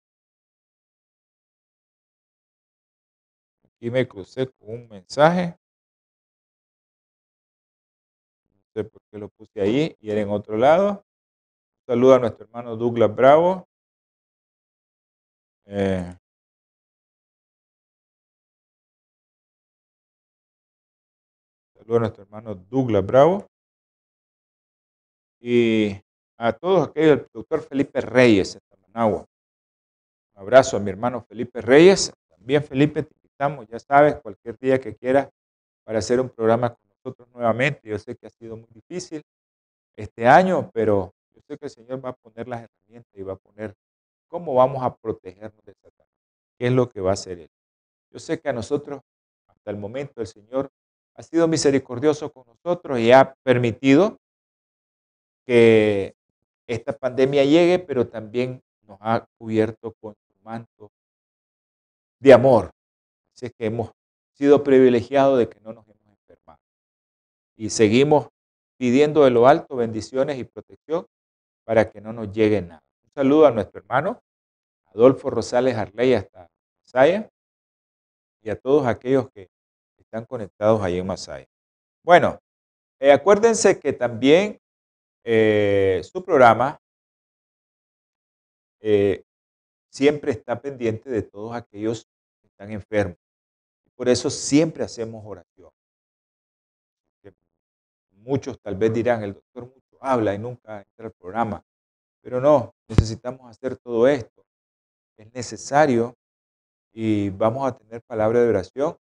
Aquí 3.66 3.92
me 3.92 4.08
crucé 4.08 4.48
con 4.48 4.70
un 4.70 4.88
mensaje. 4.90 5.56
sé 8.74 8.84
por 8.84 9.02
qué 9.12 9.20
lo 9.20 9.30
puse 9.30 9.62
ahí 9.62 9.96
y 10.00 10.10
era 10.10 10.22
en 10.22 10.30
otro 10.30 10.58
lado. 10.58 11.06
Saluda 11.86 12.16
a 12.16 12.20
nuestro 12.20 12.46
hermano 12.46 12.75
Douglas 12.75 13.13
Bravo. 13.16 13.68
Eh, 15.66 16.18
saluda 21.75 21.98
a 21.98 22.00
nuestro 22.00 22.24
hermano 22.24 22.56
Douglas 22.56 23.06
Bravo. 23.06 23.46
Y 25.40 26.02
a 26.38 26.54
todos 26.54 26.90
aquellos, 26.90 27.20
el 27.20 27.28
doctor 27.34 27.62
Felipe 27.62 28.02
Reyes 28.02 28.56
en 28.56 28.82
Managua. 28.94 29.25
Un 30.36 30.42
abrazo 30.42 30.78
a 30.78 30.80
mi 30.80 30.90
hermano 30.90 31.22
Felipe 31.22 31.62
Reyes. 31.62 32.12
También 32.30 32.63
Felipe, 32.63 33.04
te 33.04 33.16
invitamos, 33.16 33.68
ya 33.68 33.80
sabes, 33.80 34.16
cualquier 34.16 34.58
día 34.60 34.80
que 34.80 34.96
quieras 34.96 35.30
para 35.84 36.00
hacer 36.00 36.20
un 36.20 36.30
programa 36.30 36.75
nosotros 37.04 37.28
nuevamente. 37.34 37.90
Yo 37.90 38.00
sé 38.00 38.16
que 38.16 38.28
ha 38.28 38.30
sido 38.30 38.56
muy 38.56 38.70
difícil 38.74 39.22
este 39.96 40.28
año, 40.28 40.70
pero 40.74 41.13
yo 41.34 41.42
sé 41.48 41.58
que 41.58 41.66
el 41.66 41.72
Señor 41.72 42.04
va 42.04 42.10
a 42.10 42.13
poner 42.13 42.48
las 42.48 42.63
herramientas 42.63 43.12
y 43.13 43.24
va 43.24 43.34
a 43.34 43.38
poner 43.38 43.75
cómo 44.28 44.56
vamos 44.56 44.82
a 44.84 44.96
protegernos 44.96 45.63
de 45.66 45.74
Satanás, 45.74 46.13
qué 46.58 46.68
es 46.68 46.74
lo 46.74 46.90
que 46.90 47.02
va 47.02 47.12
a 47.12 47.13
hacer 47.13 47.40
Él. 47.40 47.50
Yo 48.12 48.20
sé 48.20 48.40
que 48.40 48.50
a 48.50 48.54
nosotros, 48.54 49.02
hasta 49.48 49.72
el 49.72 49.78
momento, 49.78 50.22
el 50.22 50.28
Señor 50.28 50.70
ha 51.16 51.24
sido 51.24 51.48
misericordioso 51.48 52.32
con 52.32 52.46
nosotros 52.48 53.00
y 53.00 53.12
ha 53.12 53.34
permitido 53.44 54.18
que 55.46 56.16
esta 56.74 56.94
pandemia 56.94 57.44
llegue, 57.44 57.80
pero 57.80 58.08
también 58.08 58.62
nos 58.88 58.98
ha 59.01 59.25
cubierto 59.38 59.94
con 60.00 60.13
su 60.13 60.34
manto 60.44 60.92
de 62.20 62.34
amor. 62.34 62.72
Así 63.34 63.48
es 63.48 63.53
que 63.53 63.65
hemos 63.65 63.92
sido 64.34 64.63
privilegiados 64.63 65.39
de 65.39 65.50
que 65.50 65.60
no 65.60 65.74
nos 65.74 65.86
hemos 65.88 66.08
enfermado. 66.08 66.60
Y 67.56 67.70
seguimos 67.70 68.30
pidiendo 68.77 69.24
de 69.24 69.32
lo 69.32 69.48
alto 69.48 69.75
bendiciones 69.75 70.38
y 70.38 70.44
protección 70.44 71.06
para 71.63 71.89
que 71.89 72.01
no 72.01 72.13
nos 72.13 72.32
llegue 72.32 72.62
nada. 72.62 72.84
Un 73.03 73.12
saludo 73.12 73.46
a 73.48 73.51
nuestro 73.51 73.80
hermano 73.80 74.22
Adolfo 74.88 75.30
Rosales 75.30 75.75
Arley 75.75 76.13
hasta 76.13 76.48
Masaya 76.82 77.30
y 78.42 78.50
a 78.50 78.60
todos 78.60 78.86
aquellos 78.86 79.30
que 79.32 79.50
están 79.98 80.25
conectados 80.25 80.82
ahí 80.82 81.00
en 81.00 81.08
Masaya. 81.08 81.48
Bueno, 82.03 82.39
eh, 83.00 83.12
acuérdense 83.12 83.80
que 83.80 83.94
también 83.94 84.60
eh, 85.24 86.01
su 86.03 86.24
programa 86.24 86.80
eh, 88.82 89.24
siempre 89.89 90.32
está 90.32 90.62
pendiente 90.62 91.10
de 91.10 91.22
todos 91.22 91.56
aquellos 91.56 92.06
que 92.42 92.48
están 92.48 92.72
enfermos. 92.72 93.18
Por 93.96 94.10
eso 94.10 94.30
siempre 94.30 94.84
hacemos 94.84 95.24
oración. 95.25 95.72
Muchos 98.12 98.60
tal 98.62 98.75
vez 98.75 98.94
dirán, 98.94 99.22
el 99.24 99.34
doctor 99.34 99.65
mucho 99.65 99.98
habla 100.00 100.34
y 100.34 100.39
nunca 100.39 100.80
entra 100.80 101.08
al 101.08 101.12
programa. 101.12 101.63
Pero 102.22 102.39
no, 102.39 102.74
necesitamos 102.88 103.50
hacer 103.50 103.75
todo 103.77 104.08
esto. 104.08 104.46
Es 105.18 105.32
necesario 105.34 106.15
y 106.94 107.30
vamos 107.32 107.68
a 107.68 107.77
tener 107.77 108.01
palabra 108.03 108.42
de 108.42 108.50
oración 108.50 108.98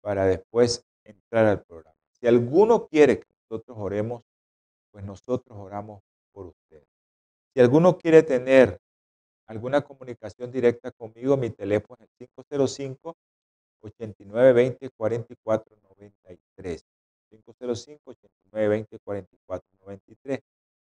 para 0.00 0.26
después 0.26 0.84
entrar 1.04 1.46
al 1.46 1.62
programa. 1.62 1.96
Si 2.12 2.26
alguno 2.26 2.88
quiere 2.88 3.20
que 3.20 3.26
nosotros 3.42 3.76
oremos, 3.78 4.24
pues 4.90 5.04
nosotros 5.04 5.58
oramos 5.58 6.02
por 6.32 6.46
usted. 6.46 6.82
Si 7.54 7.60
alguno 7.60 7.98
quiere 7.98 8.22
tener 8.22 8.78
alguna 9.46 9.80
comunicación 9.82 10.50
directa 10.50 10.90
conmigo, 10.92 11.36
mi 11.36 11.50
teléfono 11.50 12.04
es 12.04 12.10
505 12.18 13.16
8920 13.80 14.90
4493. 14.90 16.84
505 17.30 18.10
8920 18.10 18.98
4493. 19.04 20.40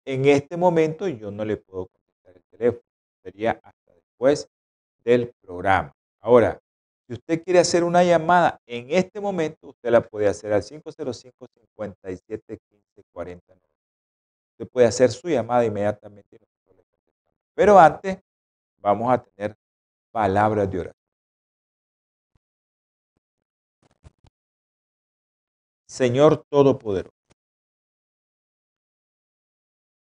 En 0.06 0.24
este 0.26 0.56
momento 0.56 1.08
yo 1.08 1.30
no 1.30 1.44
le 1.44 1.56
puedo 1.56 1.86
contestar 1.86 2.36
el 2.36 2.44
teléfono, 2.50 2.84
sería 3.22 3.60
hasta 3.62 3.94
después 3.94 4.48
del 5.04 5.32
programa. 5.40 5.92
Ahora, 6.20 6.60
si 7.06 7.14
usted 7.14 7.42
quiere 7.42 7.58
hacer 7.58 7.84
una 7.84 8.04
llamada 8.04 8.60
en 8.66 8.90
este 8.90 9.20
momento, 9.20 9.68
usted 9.68 9.90
la 9.90 10.00
puede 10.00 10.28
hacer 10.28 10.52
al 10.52 10.62
505 10.62 11.46
57 11.76 12.58
15 12.70 13.02
49. 13.12 13.69
Usted 14.60 14.72
puede 14.72 14.88
hacer 14.88 15.10
su 15.10 15.26
llamada 15.26 15.64
inmediatamente 15.64 16.38
Pero 17.54 17.78
antes, 17.78 18.18
vamos 18.76 19.10
a 19.10 19.22
tener 19.22 19.56
palabras 20.10 20.70
de 20.70 20.80
oración. 20.80 21.02
Señor 25.86 26.44
Todopoderoso. 26.50 27.16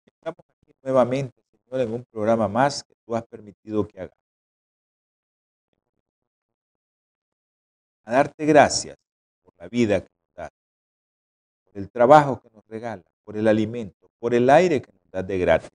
Estamos 0.08 0.40
aquí 0.40 0.74
nuevamente, 0.82 1.44
Señor, 1.52 1.82
en 1.82 1.94
un 1.94 2.06
programa 2.06 2.48
más 2.48 2.84
que 2.84 2.96
tú 3.06 3.16
has 3.16 3.28
permitido 3.28 3.88
que 3.88 4.00
hagamos. 4.00 4.18
A 8.04 8.14
darte 8.14 8.46
gracias 8.48 8.98
por 9.44 9.54
la 9.60 9.68
vida 9.68 10.02
que 10.02 10.10
nos 10.10 10.34
das, 10.34 10.52
por 11.66 11.78
el 11.78 11.92
trabajo 11.92 12.42
que 12.42 12.50
nos 12.50 12.66
regala, 12.66 13.04
por 13.24 13.38
el 13.38 13.48
alimento, 13.48 13.99
por 14.20 14.34
el 14.34 14.50
aire 14.50 14.82
que 14.82 14.92
nos 14.92 15.12
das 15.12 15.28
de 15.28 15.38
gratis. 15.38 15.70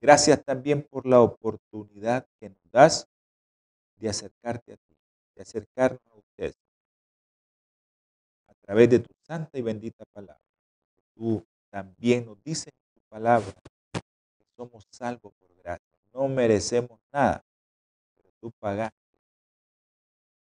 Gracias 0.00 0.44
también 0.44 0.82
por 0.82 1.06
la 1.06 1.20
oportunidad 1.20 2.26
que 2.38 2.50
nos 2.50 2.70
das 2.70 3.08
de 3.96 4.08
acercarte 4.08 4.74
a 4.74 4.76
ti, 4.76 4.96
de 5.34 5.42
acercarnos 5.42 6.00
a 6.10 6.16
usted, 6.16 6.54
a 8.46 8.54
través 8.54 8.90
de 8.90 9.00
tu 9.00 9.12
santa 9.22 9.58
y 9.58 9.62
bendita 9.62 10.04
palabra. 10.12 10.40
Tú 11.14 11.44
también 11.70 12.26
nos 12.26 12.42
dices 12.44 12.68
en 12.68 12.94
tu 12.94 13.00
palabra 13.08 13.52
que 13.52 14.44
somos 14.56 14.86
salvos 14.90 15.32
por 15.34 15.54
gracia. 15.56 15.98
No 16.12 16.28
merecemos 16.28 17.00
nada, 17.12 17.44
pero 18.16 18.30
tú 18.40 18.52
pagaste 18.60 18.96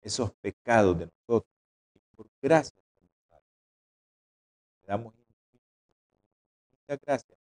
esos 0.02 0.32
pecados 0.36 0.98
de 1.00 1.06
nosotros. 1.08 1.54
Y 1.94 2.00
por 2.16 2.30
gracia 2.42 2.80
Te 4.82 4.88
damos 4.88 5.19
muchas 6.90 7.00
gracias. 7.06 7.38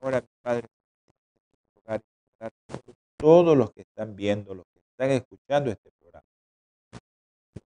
Ahora, 0.00 0.20
mi 0.20 0.28
Padre, 0.42 0.68
todos 3.16 3.56
los 3.56 3.72
que 3.72 3.82
están 3.82 4.14
viendo, 4.14 4.54
los 4.54 4.66
que 4.74 4.80
están 4.80 5.10
escuchando 5.10 5.70
este 5.70 5.90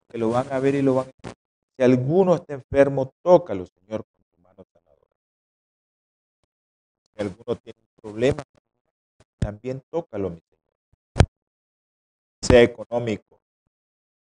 que 0.09 0.16
lo 0.16 0.31
van 0.31 0.50
a 0.52 0.59
ver 0.59 0.74
y 0.74 0.83
lo 0.83 0.94
van 0.94 1.07
a 1.07 1.11
escuchar. 1.11 1.35
Si 1.76 1.83
alguno 1.83 2.35
está 2.37 2.54
enfermo, 2.54 3.12
tócalo, 3.22 3.66
Señor, 3.66 4.04
con 4.04 4.24
tu 4.24 4.40
mano 4.40 4.64
sanadora. 4.72 5.14
Si 7.02 7.20
alguno 7.20 7.57
tiene 7.57 7.78
un 7.81 8.00
problema, 8.00 8.42
también 9.38 9.83
tócalo, 9.90 10.31
mi 10.31 10.40
Señor. 10.40 11.28
Sea 12.40 12.62
económico, 12.62 13.40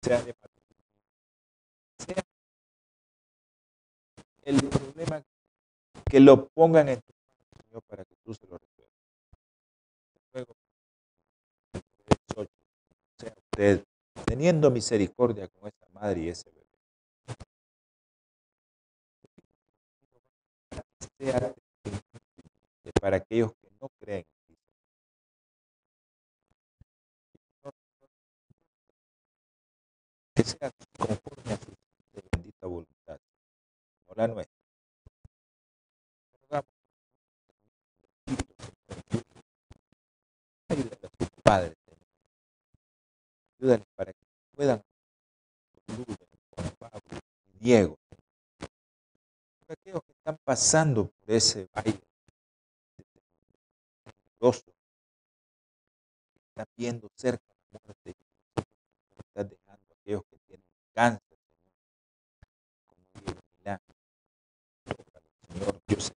sea 0.02 0.20
de 0.22 0.34
el 4.42 4.60
problema 4.68 5.22
que 6.10 6.20
lo 6.20 6.48
pongan 6.48 6.88
en 6.88 7.00
tu 7.00 7.12
mano, 7.12 7.64
Señor, 7.64 7.82
para 7.84 8.04
que 8.04 8.14
tú 8.24 8.34
se 8.34 8.46
lo 8.46 8.58
resuelvas. 8.58 8.92
Luego, 10.32 10.56
sea 13.18 13.34
usted 13.36 13.84
teniendo 14.24 14.70
misericordia 14.70 15.48
con 15.48 15.68
esa 15.68 15.88
madre 15.90 16.20
y 16.20 16.28
ese 16.28 16.50
bebé. 16.50 16.62
para 23.02 23.16
aquellos 23.16 23.52
que 23.54 23.68
no 23.80 23.88
creen 23.98 24.24
en 24.48 24.56
Que 30.34 30.44
sea 30.44 30.70
conforme 30.96 31.52
a 31.52 31.56
su 31.56 31.72
bendita 32.12 32.66
voluntad, 32.66 33.18
no 34.14 34.26
la 34.26 34.28
nuestra. 34.28 34.62
Ayúdale 40.68 41.06
a 41.06 41.10
sus 41.18 41.28
padres 41.42 41.76
Ayúdales 43.58 43.86
para 43.94 44.12
que 44.12 44.18
puedan 44.56 44.82
con 45.86 46.70
Pablo 46.78 47.00
y 47.54 47.58
Diego. 47.58 47.98
Aquellos 49.68 50.02
que 50.02 50.12
están 50.12 50.36
pasando 50.44 51.08
por 51.08 51.30
ese 51.30 51.68
valle 51.74 52.00
peligroso, 54.04 54.72
están 56.48 56.66
viendo 56.76 57.08
cerca 57.14 57.44
la 57.70 57.80
muerte, 57.84 58.16
están 59.28 59.48
dejando 59.48 59.86
a 59.90 59.94
aquellos 60.00 60.22
que 60.24 60.38
tienen 60.46 60.66
cáncer, 60.92 61.38
como 62.86 63.02
Diego 63.24 63.40
Milán. 63.58 63.80
Yo 65.86 66.00
sé, 66.00 66.12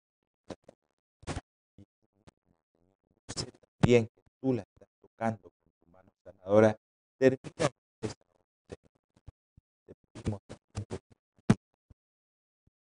sé 3.36 3.51
también 3.79 4.08
que 4.08 4.21
tú 4.41 4.53
la 4.53 4.63
estás 4.63 4.89
tocando 5.01 5.41
con 5.43 5.51
tu 5.79 5.91
mano 5.91 6.10
sanadora 6.23 6.77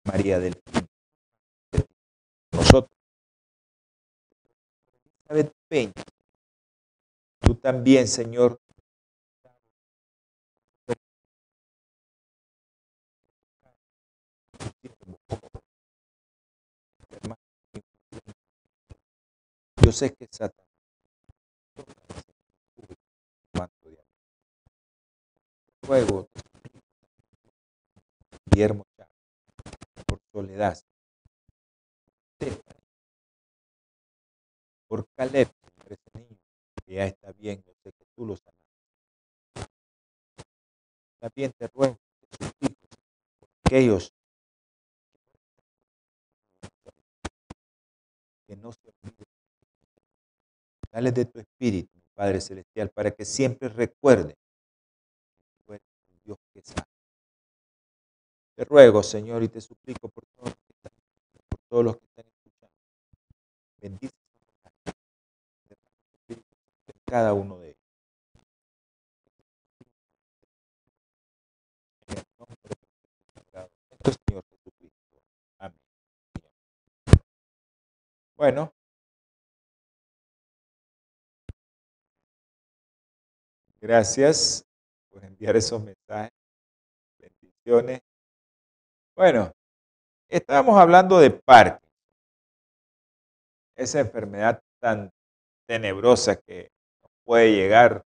María 0.04 0.40
del 0.40 0.62
Nosotros. 2.52 2.98
Elizabeth 5.30 5.54
Peña. 5.68 5.94
Tú 7.40 7.56
también, 7.56 8.08
Señor. 8.08 8.61
Yo 19.92 19.98
sé 19.98 20.16
que 20.16 20.26
Satanás 20.32 20.66
fuego, 25.86 26.30
Guillermo 28.46 28.86
por 30.08 30.22
Soledad, 30.32 30.82
por 34.88 35.06
Caleb, 35.18 35.52
por 35.76 35.92
ese 35.92 36.10
niño 36.14 36.38
que 36.86 36.94
ya 36.94 37.06
está 37.08 37.34
bien, 37.34 37.62
yo 37.62 37.74
sé 37.84 37.92
que 37.92 38.06
tú 38.16 38.26
lo 38.26 38.38
sanas. 38.38 39.68
También 41.20 41.52
te 41.52 41.68
ruego 41.68 42.00
que 42.22 42.28
tus 42.38 42.54
hijos, 42.62 42.90
por 43.42 43.50
aquellos 43.66 44.14
Dale 50.92 51.12
de 51.12 51.26
tu 51.26 51.40
espíritu, 51.40 52.00
Padre 52.14 52.42
Celestial, 52.42 52.90
para 52.90 53.12
que 53.12 53.24
siempre 53.24 53.70
recuerden 53.70 54.36
un 55.68 55.80
Dios 56.24 56.38
que 56.54 56.62
sabe. 56.62 56.88
Te 58.56 58.66
ruego, 58.66 59.02
Señor, 59.02 59.42
y 59.44 59.48
te 59.48 59.62
suplico 59.62 60.10
por 60.10 60.26
todos 60.36 60.50
los 60.50 60.56
que 60.56 60.74
están, 60.74 60.92
por 61.50 61.60
todos 61.70 61.86
los 61.86 61.98
que 61.98 62.06
están 62.06 62.26
escuchando. 62.28 62.76
Bendice 63.78 64.14
cada 67.06 67.34
uno 67.34 67.60
de 67.60 67.70
ellos. 67.70 67.78
El 72.08 72.18
Señor. 74.28 74.44
Amén. 75.60 75.80
Bueno. 78.38 78.74
Gracias 83.82 84.64
por 85.10 85.26
enviar 85.26 85.56
esos 85.56 85.82
mensajes. 85.84 86.32
Bendiciones. 87.18 88.02
Bueno, 89.16 89.52
estábamos 90.30 90.80
hablando 90.80 91.18
de 91.18 91.32
Parkinson. 91.32 91.90
Esa 93.76 94.02
enfermedad 94.02 94.62
tan 94.80 95.10
tenebrosa 95.66 96.36
que 96.36 96.70
nos 97.02 97.12
puede 97.24 97.56
llegar 97.56 98.06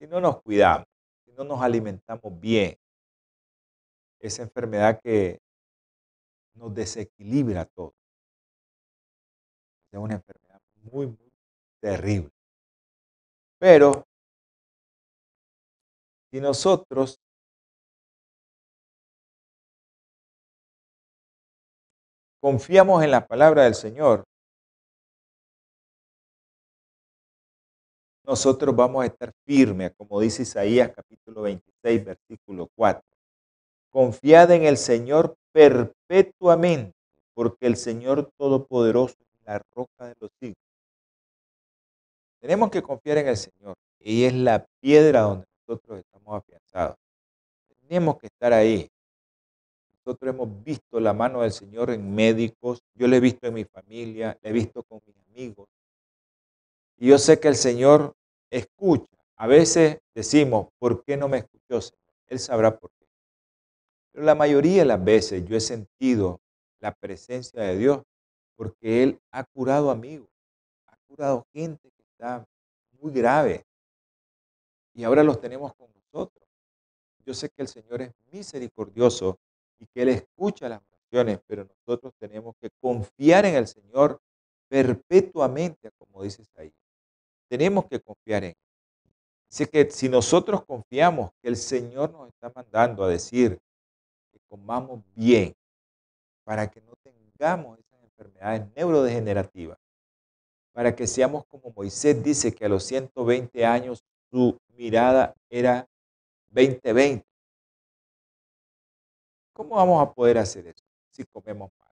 si 0.00 0.08
no 0.08 0.20
nos 0.20 0.42
cuidamos, 0.42 0.88
si 1.24 1.30
no 1.30 1.44
nos 1.44 1.62
alimentamos 1.62 2.40
bien. 2.40 2.76
Esa 4.18 4.42
enfermedad 4.42 5.00
que 5.00 5.38
nos 6.54 6.74
desequilibra 6.74 7.66
todo. 7.66 7.94
Es 9.92 9.98
una 10.00 10.14
enfermedad 10.14 10.60
muy, 10.90 11.06
muy 11.06 11.32
terrible. 11.80 12.30
Pero 13.60 14.07
si 16.30 16.40
nosotros 16.40 17.18
confiamos 22.40 23.02
en 23.02 23.10
la 23.10 23.26
palabra 23.26 23.64
del 23.64 23.74
Señor, 23.74 24.24
nosotros 28.24 28.76
vamos 28.76 29.02
a 29.02 29.06
estar 29.06 29.32
firmes, 29.46 29.92
como 29.96 30.20
dice 30.20 30.42
Isaías 30.42 30.92
capítulo 30.94 31.42
26, 31.42 32.04
versículo 32.04 32.68
4. 32.76 33.02
Confiad 33.90 34.50
en 34.50 34.64
el 34.64 34.76
Señor 34.76 35.34
perpetuamente, 35.50 36.94
porque 37.32 37.66
el 37.66 37.76
Señor 37.76 38.30
Todopoderoso 38.36 39.16
es 39.18 39.46
la 39.46 39.62
roca 39.74 40.06
de 40.06 40.14
los 40.20 40.30
siglos. 40.38 40.62
Tenemos 42.40 42.70
que 42.70 42.82
confiar 42.82 43.18
en 43.18 43.28
el 43.28 43.36
Señor. 43.36 43.74
Y 44.00 44.24
es 44.24 44.34
la 44.34 44.64
piedra 44.80 45.22
donde 45.22 45.47
nosotros 45.68 45.98
estamos 45.98 46.34
afianzados. 46.34 46.96
Tenemos 47.80 48.18
que 48.18 48.26
estar 48.26 48.52
ahí. 48.52 48.90
Nosotros 50.04 50.34
hemos 50.34 50.64
visto 50.64 50.98
la 50.98 51.12
mano 51.12 51.42
del 51.42 51.52
Señor 51.52 51.90
en 51.90 52.14
médicos, 52.14 52.82
yo 52.94 53.06
lo 53.06 53.16
he 53.16 53.20
visto 53.20 53.46
en 53.46 53.54
mi 53.54 53.64
familia, 53.64 54.38
lo 54.42 54.48
he 54.48 54.52
visto 54.52 54.82
con 54.82 55.00
mis 55.06 55.16
amigos. 55.28 55.68
Y 56.96 57.08
yo 57.08 57.18
sé 57.18 57.38
que 57.38 57.48
el 57.48 57.56
Señor 57.56 58.14
escucha. 58.50 59.16
A 59.36 59.46
veces 59.46 59.98
decimos, 60.14 60.68
¿por 60.78 61.04
qué 61.04 61.16
no 61.16 61.28
me 61.28 61.38
escuchó, 61.38 61.80
Señor? 61.80 61.98
Él 62.28 62.38
sabrá 62.38 62.76
por 62.76 62.90
qué. 62.90 63.06
Pero 64.12 64.24
la 64.24 64.34
mayoría 64.34 64.80
de 64.80 64.86
las 64.86 65.04
veces 65.04 65.44
yo 65.44 65.56
he 65.56 65.60
sentido 65.60 66.40
la 66.80 66.94
presencia 66.94 67.62
de 67.62 67.76
Dios 67.76 68.02
porque 68.56 69.02
Él 69.02 69.20
ha 69.30 69.44
curado 69.44 69.90
amigos, 69.90 70.28
ha 70.86 70.96
curado 71.06 71.46
gente 71.52 71.90
que 71.90 72.02
está 72.02 72.44
muy 73.00 73.12
grave. 73.12 73.67
Y 74.98 75.04
ahora 75.04 75.22
los 75.22 75.40
tenemos 75.40 75.72
con 75.76 75.88
nosotros. 75.94 76.48
Yo 77.24 77.32
sé 77.32 77.48
que 77.50 77.62
el 77.62 77.68
Señor 77.68 78.02
es 78.02 78.12
misericordioso 78.32 79.38
y 79.78 79.86
que 79.86 80.02
Él 80.02 80.08
escucha 80.08 80.68
las 80.68 80.82
oraciones, 80.90 81.38
pero 81.46 81.64
nosotros 81.64 82.12
tenemos 82.18 82.56
que 82.60 82.68
confiar 82.80 83.46
en 83.46 83.54
el 83.54 83.68
Señor 83.68 84.20
perpetuamente, 84.66 85.92
como 85.96 86.24
dice 86.24 86.42
ahí. 86.56 86.72
Tenemos 87.46 87.86
que 87.86 88.00
confiar 88.00 88.42
en 88.42 88.50
Él. 88.50 88.56
Así 89.48 89.66
que 89.66 89.88
si 89.88 90.08
nosotros 90.08 90.64
confiamos 90.64 91.30
que 91.40 91.46
el 91.46 91.56
Señor 91.56 92.10
nos 92.10 92.26
está 92.26 92.50
mandando 92.52 93.04
a 93.04 93.08
decir 93.08 93.56
que 94.32 94.40
comamos 94.48 95.00
bien 95.14 95.54
para 96.42 96.68
que 96.68 96.80
no 96.80 96.94
tengamos 97.04 97.78
esas 97.78 98.02
enfermedades 98.02 98.66
neurodegenerativas, 98.74 99.78
para 100.72 100.96
que 100.96 101.06
seamos 101.06 101.46
como 101.46 101.70
Moisés 101.70 102.20
dice 102.20 102.52
que 102.52 102.64
a 102.64 102.68
los 102.68 102.82
120 102.82 103.64
años 103.64 104.02
su 104.30 104.58
mirada 104.78 105.34
era 105.50 105.86
2020. 106.50 107.26
¿Cómo 109.52 109.74
vamos 109.74 110.00
a 110.00 110.14
poder 110.14 110.38
hacer 110.38 110.68
eso 110.68 110.84
si 111.10 111.24
comemos 111.24 111.70
mal? 111.78 111.92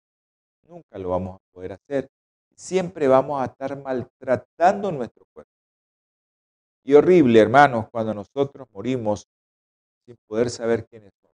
Nunca 0.63 0.97
lo 0.97 1.09
vamos 1.09 1.37
a 1.37 1.53
poder 1.53 1.71
hacer. 1.73 2.09
Siempre 2.55 3.07
vamos 3.07 3.41
a 3.41 3.45
estar 3.45 3.81
maltratando 3.81 4.91
nuestro 4.91 5.25
cuerpo. 5.33 5.51
Y 6.83 6.93
horrible, 6.93 7.39
hermanos, 7.39 7.87
cuando 7.89 8.13
nosotros 8.13 8.67
morimos 8.73 9.25
sin 10.05 10.17
poder 10.27 10.49
saber 10.49 10.85
quiénes 10.85 11.13
somos. 11.21 11.37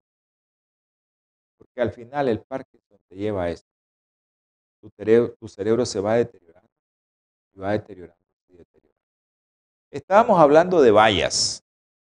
Porque 1.57 1.81
al 1.81 1.91
final 1.91 2.27
el 2.27 2.41
Parkinson 2.41 2.97
te 3.07 3.15
lleva 3.15 3.43
a 3.43 3.49
esto. 3.51 3.69
Tu 4.81 5.47
cerebro, 5.47 5.85
se 5.85 5.99
va 5.99 6.15
deteriorando 6.15 6.69
y 7.53 7.59
va 7.59 7.71
deteriorando. 7.71 8.24
Estábamos 9.95 10.37
hablando 10.41 10.81
de 10.81 10.91
vallas 10.91 11.63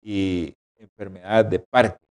y 0.00 0.56
enfermedades 0.76 1.50
de 1.50 1.58
Parkinson. 1.58 2.08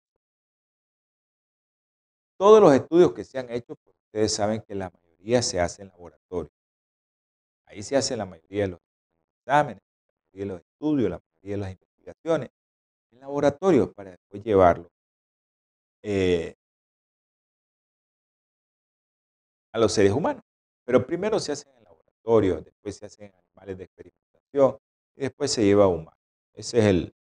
Todos 2.38 2.62
los 2.62 2.72
estudios 2.72 3.12
que 3.12 3.24
se 3.24 3.40
han 3.40 3.50
hecho, 3.50 3.74
pues 3.74 3.96
ustedes 4.04 4.32
saben 4.32 4.62
que 4.62 4.76
la 4.76 4.90
mayoría 4.90 5.42
se 5.42 5.58
hace 5.58 5.82
en 5.82 5.88
laboratorio. 5.88 6.52
Ahí 7.64 7.82
se 7.82 7.96
hace 7.96 8.16
la 8.16 8.26
mayoría 8.26 8.62
de 8.62 8.68
los 8.68 8.80
exámenes, 9.40 9.82
la 10.06 10.14
mayoría 10.14 10.44
de 10.44 10.46
los 10.46 10.60
estudios, 10.60 11.10
la 11.10 11.18
mayoría 11.18 11.56
de 11.56 11.60
las 11.60 11.70
investigaciones 11.72 12.50
en 13.10 13.18
laboratorio 13.18 13.92
para 13.92 14.12
después 14.12 14.44
llevarlo 14.44 14.88
eh, 16.04 16.54
a 19.72 19.78
los 19.80 19.92
seres 19.92 20.12
humanos. 20.12 20.44
Pero 20.84 21.04
primero 21.04 21.40
se 21.40 21.50
hace 21.50 21.68
en 21.68 21.82
laboratorio, 21.82 22.60
después 22.60 22.98
se 22.98 23.06
hacen 23.06 23.24
en 23.24 23.34
animales 23.34 23.78
de 23.78 23.82
experimentación 23.82 24.78
y 25.16 25.22
después 25.22 25.50
se 25.50 25.64
lleva 25.64 25.84
a 25.84 25.88
humanos. 25.88 26.14
Ese 26.52 26.78
es 26.78 26.84
el, 26.84 27.14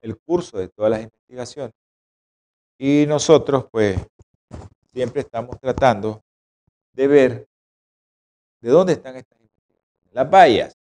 el 0.00 0.18
curso 0.18 0.58
de 0.58 0.68
todas 0.68 0.90
las 0.90 1.02
investigaciones. 1.02 1.74
Y 2.78 3.06
nosotros, 3.06 3.66
pues, 3.70 3.98
siempre 4.92 5.20
estamos 5.20 5.58
tratando 5.60 6.22
de 6.92 7.06
ver 7.06 7.48
de 8.60 8.70
dónde 8.70 8.94
están 8.94 9.16
estas 9.16 9.40
investigaciones. 9.40 10.12
Las 10.12 10.30
vallas 10.30 10.76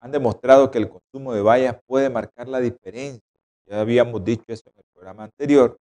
han 0.00 0.10
demostrado 0.10 0.70
que 0.70 0.78
el 0.78 0.88
consumo 0.88 1.32
de 1.32 1.42
bayas 1.42 1.78
puede 1.86 2.10
marcar 2.10 2.48
la 2.48 2.60
diferencia. 2.60 3.22
Ya 3.66 3.80
habíamos 3.80 4.24
dicho 4.24 4.44
eso 4.48 4.70
en 4.70 4.78
el 4.78 4.84
programa 4.92 5.24
anterior, 5.24 5.78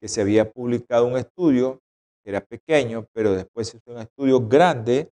que 0.00 0.08
se 0.08 0.20
había 0.20 0.50
publicado 0.50 1.06
un 1.06 1.16
estudio 1.16 1.80
que 2.22 2.30
era 2.30 2.40
pequeño, 2.40 3.06
pero 3.12 3.32
después 3.32 3.68
se 3.68 3.78
hizo 3.78 3.90
un 3.90 3.98
estudio 3.98 4.46
grande 4.46 5.10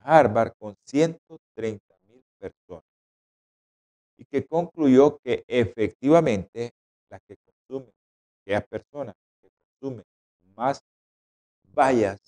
Harvard 0.00 0.52
con 0.58 0.74
130 0.86 1.96
mil 2.08 2.24
personas 2.38 2.84
y 4.16 4.24
que 4.24 4.46
concluyó 4.46 5.18
que 5.18 5.44
efectivamente 5.46 6.72
las 7.08 7.20
que 7.26 7.36
consumen, 7.36 7.92
aquellas 8.42 8.66
personas 8.66 9.14
que 9.40 9.48
consumen 9.80 10.04
más 10.56 10.82
vallas, 11.74 12.20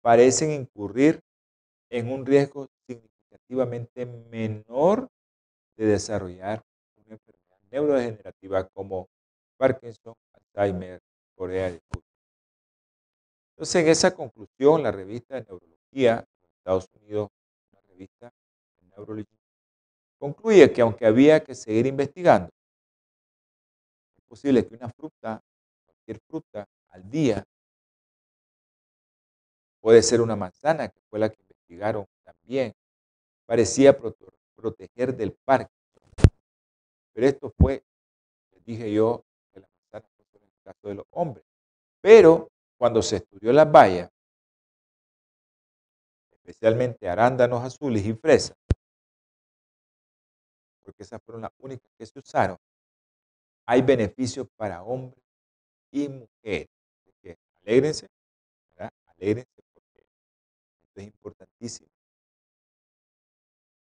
parecen 0.00 0.52
incurrir 0.52 1.20
en 1.90 2.12
un 2.12 2.24
riesgo 2.24 2.68
significativamente 2.86 4.06
menor 4.06 5.08
de 5.76 5.86
desarrollar 5.86 6.62
una 6.96 7.14
enfermedad 7.14 7.58
neurodegenerativa 7.70 8.68
como 8.68 9.08
Parkinson, 9.56 10.14
Alzheimer, 10.32 11.00
Corea 11.34 11.64
del 11.66 11.80
Sur. 11.92 12.02
Entonces, 13.50 13.82
en 13.82 13.88
esa 13.88 14.14
conclusión, 14.14 14.82
la 14.82 14.92
revista 14.92 15.34
de 15.34 15.42
neurología 15.42 15.75
de 15.90 16.24
Estados 16.58 16.88
Unidos, 17.00 17.30
una 17.72 17.80
revista 17.88 18.32
de 18.80 18.86
neurología, 18.88 19.38
concluye 20.18 20.72
que 20.72 20.82
aunque 20.82 21.06
había 21.06 21.42
que 21.42 21.54
seguir 21.54 21.86
investigando, 21.86 22.50
es 24.16 24.24
posible 24.24 24.66
que 24.66 24.74
una 24.74 24.90
fruta, 24.90 25.42
cualquier 25.84 26.20
fruta 26.28 26.68
al 26.88 27.08
día, 27.08 27.44
puede 29.80 30.02
ser 30.02 30.20
una 30.20 30.36
manzana, 30.36 30.88
que 30.88 31.00
fue 31.08 31.18
la 31.18 31.28
que 31.28 31.40
investigaron 31.40 32.06
también, 32.24 32.74
parecía 33.46 33.96
proteger 34.56 35.16
del 35.16 35.32
parque. 35.32 35.72
Pero 37.12 37.26
esto 37.26 37.52
fue, 37.56 37.82
dije 38.64 38.92
yo, 38.92 39.24
que 39.52 39.60
la 39.60 39.68
manzana 39.68 40.06
fue 40.16 40.40
caso 40.62 40.88
de 40.88 40.94
los 40.96 41.06
hombres. 41.12 41.46
Pero 42.00 42.50
cuando 42.76 43.00
se 43.00 43.16
estudió 43.16 43.52
las 43.52 43.70
bayas, 43.70 44.10
especialmente 46.46 47.08
arándanos 47.08 47.64
azules 47.64 48.06
y 48.06 48.14
fresas, 48.14 48.56
porque 50.82 51.02
esas 51.02 51.20
fueron 51.24 51.42
las 51.42 51.50
únicas 51.58 51.90
que 51.98 52.06
se 52.06 52.20
usaron, 52.20 52.56
hay 53.66 53.82
beneficios 53.82 54.46
para 54.56 54.84
hombres 54.84 55.20
y 55.90 56.08
mujeres. 56.08 56.68
Así 57.00 57.12
que 57.20 57.36
alégrense, 57.64 58.06
¿verdad? 58.76 58.92
Alégrense 59.06 59.60
porque 59.74 60.06
esto 60.84 61.00
es 61.00 61.06
importantísimo. 61.06 61.88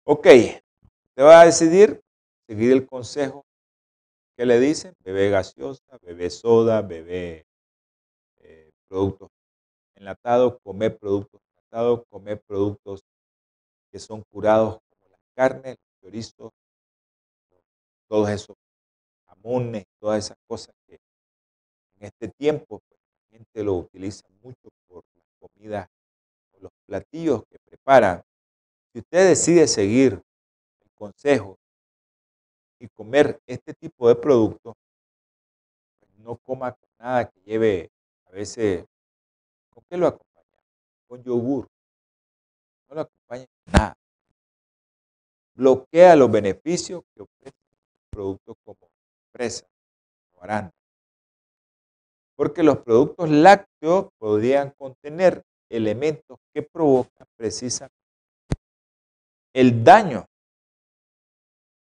Ok, 0.04 0.24
te 0.24 1.22
va 1.22 1.40
a 1.40 1.46
decidir 1.46 2.02
seguir 2.46 2.72
el 2.72 2.86
consejo 2.86 3.46
que 4.36 4.44
le 4.44 4.60
dicen, 4.60 4.92
bebé 5.02 5.30
gaseosa, 5.30 5.98
bebé 6.02 6.28
soda, 6.28 6.82
bebé 6.82 7.46
eh, 8.38 8.70
productos 8.86 9.30
enlatados, 9.94 10.58
comer 10.62 10.98
productos 10.98 11.40
enlatados, 11.70 12.02
comer 12.10 12.40
productos 12.46 13.02
que 13.92 13.98
son 13.98 14.22
curados 14.30 14.78
como 14.90 15.08
la 15.10 15.18
carne, 15.34 15.70
los 15.70 16.00
chorizos, 16.02 16.52
todos 18.08 18.28
esos 18.30 18.56
jamones, 19.26 19.84
todas 20.00 20.24
esas 20.26 20.36
cosas 20.48 20.74
que 20.86 20.98
en 21.96 22.06
este 22.06 22.28
tiempo 22.28 22.80
pues, 22.88 23.00
la 23.30 23.38
gente 23.38 23.64
lo 23.64 23.74
utiliza 23.74 24.26
mucho 24.42 24.70
por 24.88 25.04
las 25.14 25.24
comidas 25.52 25.88
o 26.52 26.60
los 26.60 26.72
platillos 26.86 27.42
que 27.50 27.58
preparan. 27.64 28.22
Si 28.92 29.00
usted 29.00 29.28
decide 29.28 29.66
seguir 29.68 30.14
el 30.80 30.90
consejo 30.96 31.58
y 32.80 32.88
comer 32.88 33.38
este 33.46 33.74
tipo 33.74 34.08
de 34.08 34.16
productos, 34.16 34.74
pues, 35.98 36.12
no 36.18 36.36
coma 36.38 36.76
nada 36.98 37.30
que 37.30 37.40
lleve 37.42 37.90
a 38.26 38.32
veces, 38.32 38.84
¿con 39.70 39.84
qué 39.88 39.96
lo 39.96 40.08
acompaña? 40.08 40.29
Con 41.10 41.24
yogur. 41.24 41.66
No 42.88 42.94
lo 42.94 43.00
acompaña 43.00 43.46
nada. 43.66 43.96
Bloquea 45.56 46.14
los 46.14 46.30
beneficios 46.30 47.02
que 47.12 47.22
ofrece 47.22 47.56
productos 48.10 48.56
como 48.64 48.88
fresa 49.32 49.66
o. 50.34 50.46
Porque 52.36 52.62
los 52.62 52.78
productos 52.78 53.28
lácteos 53.28 54.10
podrían 54.18 54.70
contener 54.78 55.42
elementos 55.68 56.38
que 56.54 56.62
provocan 56.62 57.26
precisamente 57.36 57.96
el 59.52 59.82
daño 59.82 60.24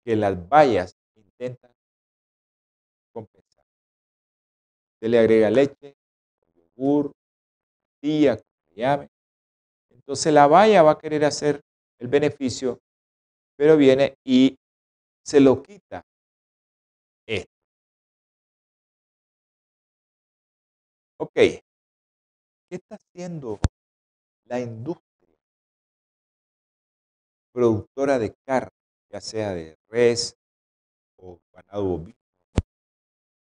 que 0.07 0.17
las 0.17 0.49
bayas 0.49 0.97
intentan 1.15 1.71
compensar. 3.13 3.67
Usted 4.95 5.09
le 5.09 5.19
agrega 5.19 5.51
leche, 5.51 5.95
yogur, 6.57 7.13
tía, 8.01 8.37
como 8.37 8.55
se 8.71 8.75
llame. 8.75 9.18
Entonces 10.09 10.33
la 10.33 10.47
baya 10.47 10.83
va 10.83 10.93
a 10.93 10.99
querer 10.99 11.23
hacer 11.27 11.61
el 11.99 12.09
beneficio, 12.09 12.81
pero 13.59 13.77
viene 13.77 14.17
y 14.25 14.57
se 15.23 15.39
lo 15.39 15.63
quita. 15.63 16.03
Esto. 17.27 17.53
Ok, 21.19 21.35
¿qué 21.35 21.61
está 22.71 22.95
haciendo 22.95 23.59
la 24.47 24.61
industria 24.61 25.37
productora 27.53 28.19
de 28.19 28.33
carne, 28.47 28.71
ya 29.11 29.21
sea 29.21 29.53
de 29.53 29.77
res 29.91 30.35
o 31.19 31.39
ganado 31.53 31.85
bovino, 31.85 32.17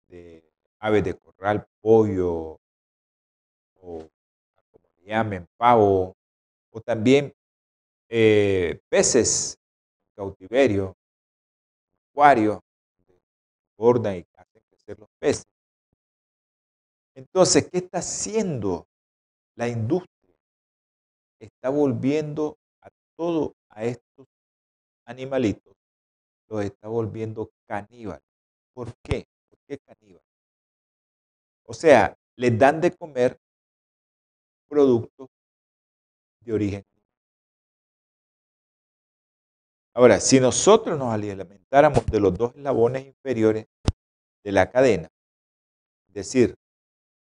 de 0.09 0.45
aves 0.81 1.03
de 1.03 1.15
corral, 1.15 1.67
pollo, 1.81 2.59
o 3.81 4.11
como 4.71 4.89
le 4.99 5.07
llamen, 5.07 5.47
pavo, 5.57 6.18
también 6.81 7.33
eh, 8.09 8.81
peces 8.89 9.59
cautiverio, 10.17 10.97
acuario, 12.11 12.61
engordan 13.77 14.17
y 14.17 14.27
hacen 14.35 14.63
crecer 14.69 14.99
los 14.99 15.09
peces. 15.21 15.45
Entonces, 17.15 17.69
¿qué 17.71 17.79
está 17.79 17.99
haciendo 17.99 18.87
la 19.57 19.69
industria? 19.69 20.35
Está 21.41 21.69
volviendo 21.69 22.57
a 22.83 22.89
todo 23.17 23.55
a 23.71 23.85
estos 23.85 24.27
animalitos, 25.05 25.75
los 26.49 26.65
está 26.65 26.89
volviendo 26.89 27.51
caníbales. 27.67 28.25
¿Por 28.75 28.93
qué? 29.03 29.27
¿Por 29.49 29.59
qué 29.67 29.79
caníbales? 29.79 30.27
O 31.65 31.75
sea, 31.75 32.17
les 32.37 32.59
dan 32.59 32.81
de 32.81 32.91
comer 32.97 33.39
productos 34.69 35.29
origen. 36.53 36.85
Ahora, 39.95 40.21
si 40.21 40.39
nosotros 40.39 40.97
nos 40.97 41.13
alimentáramos 41.13 42.07
de 42.07 42.21
los 42.21 42.37
dos 42.39 42.55
eslabones 42.55 43.07
inferiores 43.07 43.67
de 44.45 44.53
la 44.53 44.71
cadena, 44.71 45.09
es 46.07 46.15
decir, 46.15 46.55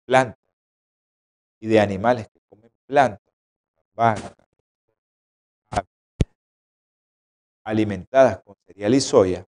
plantas 0.06 0.40
y 1.60 1.68
de 1.68 1.80
animales 1.80 2.30
que 2.30 2.40
comen 2.50 2.72
plantas, 2.86 3.34
vacas, 3.94 4.34
alimentadas 7.64 8.42
con 8.42 8.56
cereal 8.66 8.96
y 8.96 9.02
soya, 9.02 9.46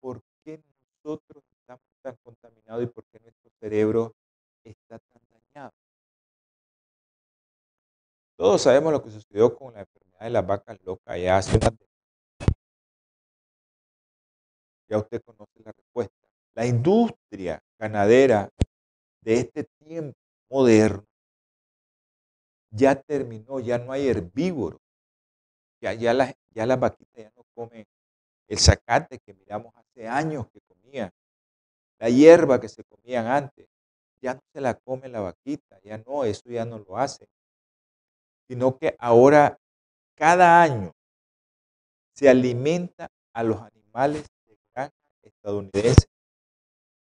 ¿por 0.00 0.22
qué 0.42 0.58
nosotros 1.04 1.44
estamos 1.50 1.84
tan 2.00 2.16
contaminados 2.24 2.82
y 2.82 2.86
por 2.86 3.04
qué 3.04 3.20
nuestro 3.20 3.50
cerebro 3.60 4.14
está 4.64 4.98
Todos 8.42 8.62
sabemos 8.62 8.92
lo 8.92 9.00
que 9.00 9.10
sucedió 9.10 9.56
con 9.56 9.72
la 9.72 9.82
enfermedad 9.82 10.18
de 10.18 10.30
las 10.30 10.44
vacas 10.44 10.76
locas 10.82 11.16
ya 11.16 11.36
hace 11.36 11.56
una 11.58 11.70
Ya 14.88 14.98
usted 14.98 15.22
conoce 15.22 15.60
la 15.64 15.70
respuesta. 15.70 16.26
La 16.56 16.66
industria 16.66 17.62
ganadera 17.78 18.50
de 19.20 19.34
este 19.34 19.62
tiempo 19.78 20.18
moderno 20.50 21.06
ya 22.70 23.00
terminó, 23.00 23.60
ya 23.60 23.78
no 23.78 23.92
hay 23.92 24.08
herbívoros. 24.08 24.80
Ya, 25.80 26.12
las, 26.12 26.34
ya 26.50 26.66
vaquitas 26.66 27.24
ya 27.24 27.30
no 27.36 27.44
comen 27.54 27.86
el 28.48 28.58
zacate 28.58 29.20
que 29.20 29.34
miramos 29.34 29.72
hace 29.76 30.08
años 30.08 30.48
que 30.50 30.60
comían, 30.62 31.12
la 32.00 32.10
hierba 32.10 32.60
que 32.60 32.68
se 32.68 32.82
comían 32.82 33.28
antes, 33.28 33.68
ya 34.20 34.34
no 34.34 34.40
se 34.52 34.60
la 34.60 34.74
come 34.74 35.08
la 35.08 35.20
vaquita, 35.20 35.78
ya 35.84 35.96
no, 35.98 36.24
eso 36.24 36.50
ya 36.50 36.64
no 36.64 36.80
lo 36.80 36.98
hacen. 36.98 37.28
Sino 38.52 38.76
que 38.76 38.94
ahora 38.98 39.58
cada 40.14 40.62
año 40.62 40.92
se 42.14 42.28
alimenta 42.28 43.08
a 43.32 43.42
los 43.42 43.56
animales 43.62 44.26
de 44.46 44.58
granja 44.74 44.92
estadounidense 45.22 46.04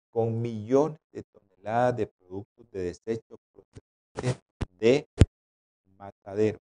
con 0.10 0.42
millones 0.42 1.02
de 1.12 1.24
toneladas 1.24 1.98
de 1.98 2.08
productos 2.08 2.72
de 2.72 2.84
desecho 2.84 3.36
de 4.80 5.06
matadero. 5.98 6.60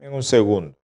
En 0.00 0.12
un 0.14 0.22
segundo. 0.22 0.76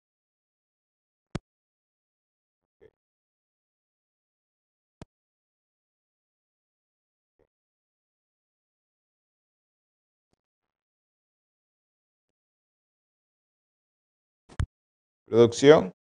Producción. 15.27 15.92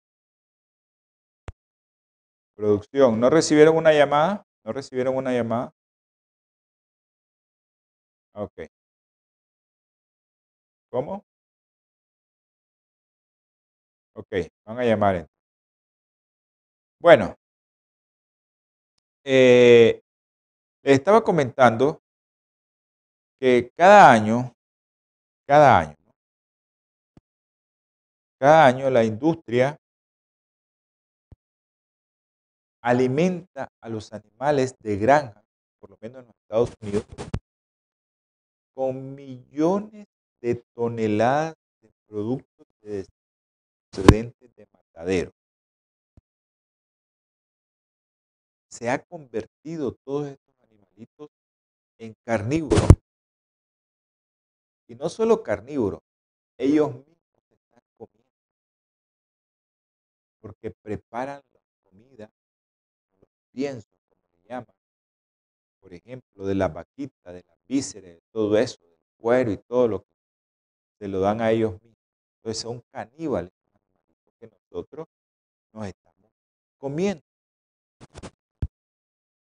Producción. 2.55 3.19
¿No 3.19 3.29
recibieron 3.29 3.75
una 3.77 3.93
llamada? 3.93 4.43
¿No 4.63 4.73
recibieron 4.73 5.15
una 5.15 5.31
llamada? 5.33 5.71
Ok. 8.33 8.67
¿Cómo? 10.89 11.25
Ok, 14.15 14.27
van 14.65 14.79
a 14.79 14.83
llamar. 14.83 15.27
Bueno, 16.99 17.35
eh, 19.25 20.01
les 20.83 20.93
estaba 20.99 21.23
comentando 21.23 22.01
que 23.39 23.71
cada 23.75 24.11
año, 24.11 24.53
cada 25.47 25.79
año, 25.79 25.95
cada 28.39 28.67
año 28.67 28.89
la 28.89 29.03
industria 29.03 29.77
alimenta 32.83 33.69
a 33.81 33.89
los 33.89 34.13
animales 34.13 34.75
de 34.79 34.97
granja, 34.97 35.41
por 35.79 35.89
lo 35.89 35.97
menos 36.01 36.21
en 36.21 36.27
los 36.27 36.35
Estados 36.41 36.73
Unidos, 36.81 37.05
con 38.75 39.15
millones 39.15 40.05
de 40.41 40.55
toneladas 40.75 41.55
de 41.81 41.89
productos 42.07 42.67
de 44.01 44.67
matadero. 44.71 45.31
Se 48.67 48.89
ha 48.89 48.97
convertido 49.03 49.93
todos 50.03 50.29
estos 50.29 50.55
animalitos 50.61 51.29
en 51.99 52.15
carnívoros. 52.25 52.81
Y 54.87 54.95
no 54.95 55.09
solo 55.09 55.43
carnívoros, 55.43 56.01
ellos 56.57 56.89
mismos 56.89 57.43
están 57.51 57.83
comiendo. 57.95 58.31
Porque 60.41 60.71
preparan 60.71 61.41
la 61.53 61.61
comida 61.83 62.31
pienso, 63.51 63.89
como 64.09 64.21
se 64.31 64.49
llama, 64.49 64.73
por 65.79 65.93
ejemplo, 65.93 66.45
de 66.45 66.55
la 66.55 66.67
vaquita, 66.67 67.31
de 67.31 67.43
las 67.47 67.57
vísceras, 67.67 68.15
de 68.15 68.21
todo 68.31 68.57
eso, 68.57 68.79
del 68.81 68.99
cuero 69.17 69.51
y 69.51 69.57
todo 69.57 69.87
lo 69.87 70.01
que 70.01 70.09
se 70.97 71.07
lo 71.07 71.19
dan 71.19 71.41
a 71.41 71.51
ellos 71.51 71.73
mismos. 71.73 71.97
Entonces 72.37 72.61
son 72.61 72.81
caníbales 72.91 73.51
nosotros 74.73 75.07
nos 75.71 75.87
estamos 75.87 76.31
comiendo. 76.77 77.23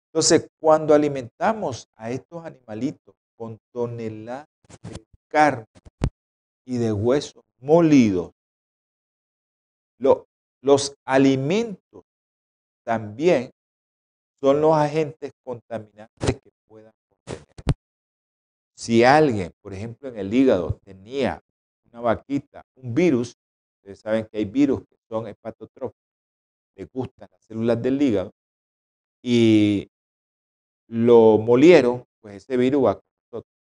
Entonces, 0.08 0.48
cuando 0.60 0.94
alimentamos 0.94 1.88
a 1.96 2.10
estos 2.12 2.46
animalitos 2.46 3.14
con 3.36 3.60
toneladas 3.72 4.48
de 4.90 5.06
carne 5.28 5.66
y 6.66 6.78
de 6.78 6.92
huesos 6.92 7.44
molidos, 7.60 8.32
los 10.00 10.96
alimentos 11.06 12.04
también 12.84 13.52
son 14.40 14.62
los 14.62 14.74
agentes 14.74 15.32
contaminantes 15.44 16.42
que 16.42 16.50
puedan 16.68 16.94
contener. 17.10 17.56
Si 18.76 19.04
alguien, 19.04 19.52
por 19.62 19.74
ejemplo, 19.74 20.10
en 20.10 20.18
el 20.18 20.34
hígado 20.34 20.80
tenía 20.84 21.44
una 21.92 22.02
vaquita, 22.02 22.64
un 22.76 22.94
virus, 22.94 23.36
ustedes 23.78 24.00
saben 24.00 24.26
que 24.26 24.38
hay 24.38 24.46
virus 24.46 24.82
que 24.88 24.97
son 25.08 25.28
hepatotróficos, 25.28 26.02
le 26.76 26.86
gustan 26.86 27.28
las 27.32 27.42
células 27.44 27.82
del 27.82 28.02
hígado, 28.02 28.32
y 29.24 29.90
lo 30.88 31.38
molieron, 31.38 32.06
pues 32.22 32.36
ese 32.36 32.58
virus 32.58 32.86
va 32.86 32.96
con 32.96 33.04
nosotros. 33.24 33.54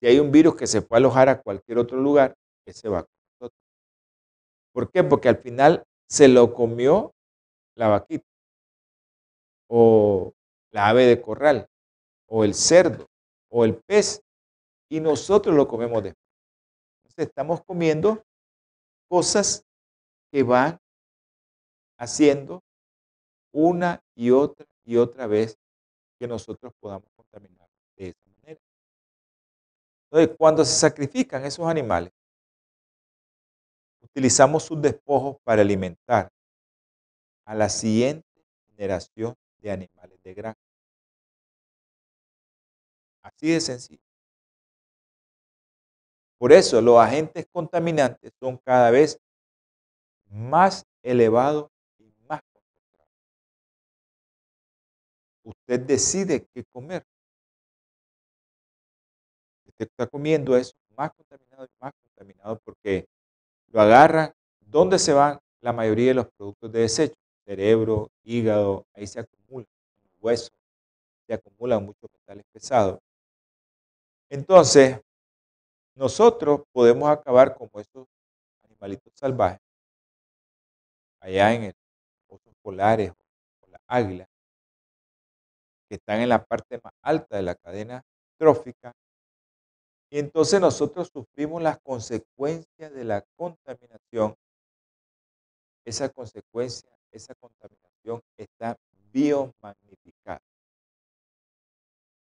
Si 0.00 0.06
hay 0.06 0.18
un 0.18 0.30
virus 0.30 0.56
que 0.56 0.66
se 0.66 0.82
puede 0.82 0.98
alojar 0.98 1.28
a 1.28 1.42
cualquier 1.42 1.78
otro 1.78 1.98
lugar, 1.98 2.34
ese 2.64 2.88
va 2.88 3.02
con 3.02 3.10
nosotros. 3.32 3.60
¿Por 4.72 4.90
qué? 4.90 5.04
Porque 5.04 5.28
al 5.28 5.38
final 5.38 5.84
se 6.08 6.28
lo 6.28 6.54
comió 6.54 7.12
la 7.76 7.88
vaquita 7.88 8.24
o 9.68 10.32
la 10.70 10.88
ave 10.88 11.04
de 11.06 11.20
corral, 11.20 11.66
o 12.26 12.44
el 12.44 12.54
cerdo, 12.54 13.06
o 13.50 13.64
el 13.64 13.76
pez, 13.86 14.22
y 14.90 15.00
nosotros 15.00 15.54
lo 15.54 15.68
comemos 15.68 16.02
después. 16.02 16.24
Entonces 17.02 17.28
estamos 17.28 17.62
comiendo 17.64 18.22
cosas 19.08 19.64
que 20.30 20.42
van 20.42 20.78
haciendo 21.98 22.62
una 23.52 24.02
y 24.14 24.30
otra 24.30 24.66
y 24.84 24.96
otra 24.96 25.26
vez 25.26 25.58
que 26.18 26.26
nosotros 26.26 26.72
podamos 26.80 27.08
contaminar 27.14 27.68
de 27.96 28.08
esa 28.08 28.30
manera. 28.40 28.60
Entonces, 30.10 30.36
cuando 30.36 30.64
se 30.64 30.72
sacrifican 30.72 31.44
esos 31.44 31.66
animales, 31.66 32.12
utilizamos 34.00 34.64
sus 34.64 34.80
despojos 34.80 35.36
para 35.44 35.62
alimentar 35.62 36.30
a 37.44 37.54
la 37.54 37.68
siguiente 37.68 38.26
generación 38.66 39.34
de 39.58 39.70
animales 39.70 40.22
de 40.22 40.34
granja. 40.34 40.60
Así 43.22 43.50
de 43.50 43.60
sencillo. 43.60 44.02
Por 46.38 46.52
eso 46.52 46.80
los 46.80 46.98
agentes 46.98 47.46
contaminantes 47.52 48.32
son 48.40 48.56
cada 48.58 48.90
vez 48.90 49.20
más 50.30 50.84
elevados 51.02 51.70
y 51.98 52.12
más 52.28 52.40
concentrados. 52.52 53.12
Usted 55.44 55.80
decide 55.80 56.46
qué 56.54 56.64
comer. 56.72 57.04
Usted 59.66 59.86
está 59.86 60.06
comiendo 60.06 60.56
eso 60.56 60.72
más 60.96 61.12
contaminado 61.12 61.64
y 61.64 61.68
más 61.80 61.92
contaminado 62.02 62.60
porque 62.64 63.06
lo 63.68 63.80
agarran. 63.80 64.32
¿Dónde 64.60 64.98
se 64.98 65.12
van 65.12 65.38
la 65.60 65.72
mayoría 65.72 66.08
de 66.08 66.14
los 66.14 66.28
productos 66.36 66.72
de 66.72 66.80
desecho? 66.80 67.18
cerebro, 67.48 68.10
hígado, 68.24 68.84
ahí 68.92 69.06
se 69.06 69.20
acumulan 69.20 69.66
huesos, 70.20 70.52
se 71.26 71.32
acumulan 71.32 71.82
muchos 71.82 72.10
metales 72.12 72.44
pesados. 72.52 72.98
Entonces, 74.28 75.00
nosotros 75.94 76.60
podemos 76.72 77.08
acabar 77.08 77.56
como 77.56 77.80
estos 77.80 78.06
animalitos 78.64 79.10
salvajes, 79.14 79.60
allá 81.28 81.54
en 81.54 81.64
el 81.64 81.74
osos 82.28 82.54
polares 82.62 83.12
o 83.60 83.66
las 83.68 83.80
águilas, 83.86 84.28
que 85.88 85.96
están 85.96 86.20
en 86.20 86.28
la 86.28 86.44
parte 86.44 86.80
más 86.82 86.92
alta 87.02 87.36
de 87.36 87.42
la 87.42 87.54
cadena 87.54 88.02
trófica. 88.38 88.92
Y 90.10 90.18
entonces 90.18 90.60
nosotros 90.60 91.10
sufrimos 91.12 91.62
las 91.62 91.78
consecuencias 91.80 92.92
de 92.92 93.04
la 93.04 93.24
contaminación. 93.36 94.34
Esa 95.84 96.08
consecuencia 96.08 96.90
esa 97.12 97.34
contaminación 97.34 98.20
está 98.36 98.76
biomagnificada. 99.12 100.42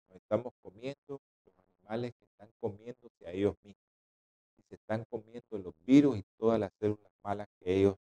Nos 0.08 0.16
estamos 0.16 0.52
comiendo 0.62 0.96
los 1.08 1.54
animales 1.58 2.12
que 2.14 2.24
están 2.24 2.50
comiéndose 2.60 3.26
a 3.26 3.32
ellos 3.32 3.54
mismos. 3.62 3.82
Y 4.56 4.62
se 4.62 4.74
están 4.74 5.04
comiendo 5.10 5.58
los 5.58 5.74
virus 5.84 6.18
y 6.18 6.24
todas 6.36 6.60
las 6.60 6.70
células 6.78 7.12
malas 7.22 7.48
que 7.58 7.74
ellos. 7.74 7.96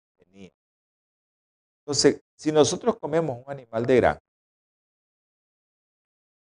Entonces, 1.85 2.19
si 2.35 2.51
nosotros 2.51 2.97
comemos 2.99 3.37
un 3.45 3.51
animal 3.51 3.85
de 3.85 3.95
granja, 3.97 4.19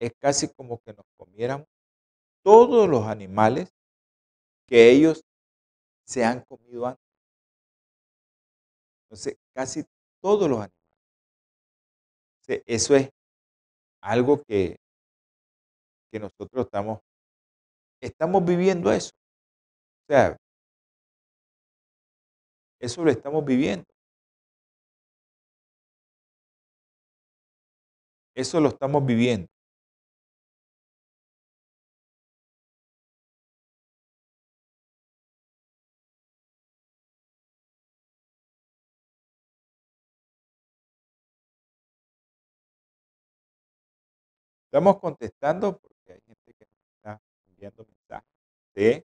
es 0.01 0.13
casi 0.19 0.49
como 0.49 0.79
que 0.81 0.95
nos 0.95 1.05
comiéramos 1.19 1.67
todos 2.43 2.89
los 2.89 3.05
animales 3.05 3.69
que 4.67 4.91
ellos 4.91 5.23
se 6.07 6.25
han 6.25 6.41
comido 6.47 6.87
antes. 6.87 7.05
Entonces, 9.05 9.37
casi 9.55 9.85
todos 10.23 10.49
los 10.49 10.61
animales. 10.61 10.73
Eso 12.65 12.97
es 12.97 13.11
algo 14.01 14.43
que, 14.45 14.79
que 16.11 16.19
nosotros 16.19 16.65
estamos, 16.65 17.01
estamos 18.01 18.43
viviendo 18.47 18.91
eso. 18.91 19.11
O 20.05 20.13
sea, 20.15 20.37
eso 22.81 23.05
lo 23.05 23.11
estamos 23.11 23.45
viviendo. 23.45 23.85
Eso 28.39 28.61
lo 28.61 28.69
estamos 28.69 29.05
viviendo. 29.05 29.49
Estamos 44.67 45.01
contestando 45.01 45.77
porque 45.77 46.13
hay 46.13 46.21
gente 46.21 46.55
que 46.55 46.65
nos 46.65 46.79
está 46.95 47.21
enviando 47.49 47.85
mensajes 47.87 48.31
de 48.77 49.05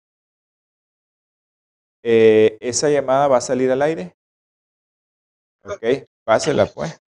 eh, 2.03 2.59
esa 2.61 2.91
llamada 2.91 3.29
va 3.29 3.39
a 3.39 3.41
salir 3.41 3.71
al 3.71 3.81
aire. 3.81 4.15
Ok, 5.65 6.07
pásela 6.25 6.67
pues. 6.67 7.04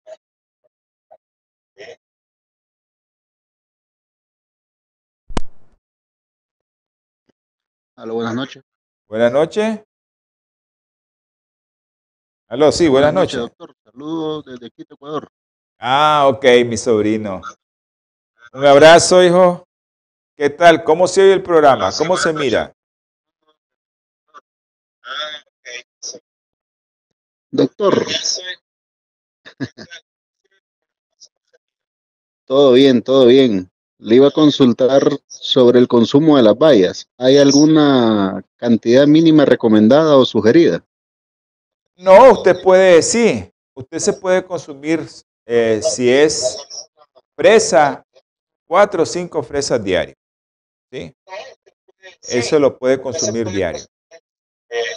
Aló, 7.97 8.15
buenas 8.15 8.35
noches. 8.35 8.63
Buenas 9.09 9.33
noches. 9.33 9.81
Aló, 12.49 12.71
sí, 12.71 12.89
buenas, 12.89 13.15
noches. 13.15 13.39
doctor. 13.39 13.75
Saludos 13.83 14.45
desde 14.45 14.71
Quito, 14.71 14.97
Ecuador. 14.97 15.31
Ah, 15.79 16.27
ok, 16.29 16.45
mi 16.67 16.77
sobrino. 16.77 17.41
Un 18.53 18.67
abrazo, 18.67 19.23
hijo. 19.25 19.67
¿Qué 20.37 20.51
tal? 20.51 20.85
¿Cómo 20.85 21.09
se 21.09 21.23
oye 21.23 21.33
el 21.33 21.43
programa? 21.43 21.91
¿Cómo 21.97 22.19
se 22.19 22.35
mira? 22.35 22.75
Doctor. 27.51 28.07
Todo 32.45 32.75
bien, 32.75 33.03
todo 33.03 33.27
bien. 33.27 33.73
Le 33.99 34.17
iba 34.17 34.29
a 34.29 34.31
consultar 34.31 35.03
sobre 35.27 35.79
el 35.79 35.89
consumo 35.89 36.37
de 36.37 36.43
las 36.43 36.59
bayas. 36.59 37.09
¿Hay 37.17 37.39
alguna 37.39 38.45
cantidad 38.57 39.07
mínima 39.07 39.45
recomendada 39.45 40.17
o 40.17 40.25
sugerida? 40.25 40.85
No, 41.97 42.33
usted 42.33 42.61
puede, 42.63 43.03
sí, 43.03 43.51
usted 43.75 43.99
se 43.99 44.13
puede 44.13 44.45
consumir, 44.45 45.07
eh, 45.47 45.81
si 45.83 46.11
es 46.11 46.59
fresa, 47.35 48.05
cuatro 48.67 49.03
o 49.03 49.07
cinco 49.07 49.43
fresas 49.43 49.83
diarias. 49.83 50.17
¿sí? 50.91 51.15
Eso 52.29 52.59
lo 52.59 52.79
puede 52.79 53.01
consumir 53.01 53.49
diario. 53.49 53.85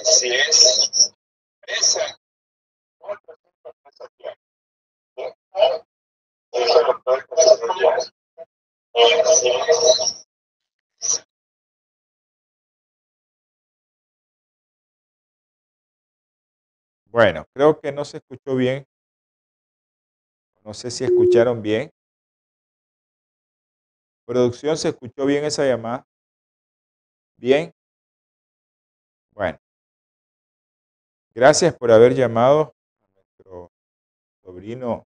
Si 0.03 0.29
es 0.29 1.13
fresa, 1.61 2.19
cuatro 2.97 3.33
o 3.33 3.37
cinco 3.41 3.73
fresas 3.81 4.09
diarias. 4.17 4.39
Eso 6.51 6.81
lo 6.83 7.03
puede 7.03 7.25
consumir 7.25 7.77
diario. 7.79 8.18
Bueno, 17.11 17.45
creo 17.53 17.79
que 17.79 17.91
no 17.91 18.05
se 18.05 18.17
escuchó 18.17 18.55
bien. 18.55 18.85
No 20.63 20.73
sé 20.73 20.91
si 20.91 21.03
escucharon 21.03 21.61
bien. 21.61 21.89
Producción, 24.25 24.77
¿se 24.77 24.89
escuchó 24.89 25.25
bien 25.25 25.43
esa 25.43 25.65
llamada? 25.65 26.05
Bien. 27.37 27.73
Bueno. 29.33 29.57
Gracias 31.33 31.75
por 31.75 31.91
haber 31.91 32.13
llamado 32.13 32.75
a 33.03 33.07
nuestro 33.15 33.71
sobrino. 34.43 35.08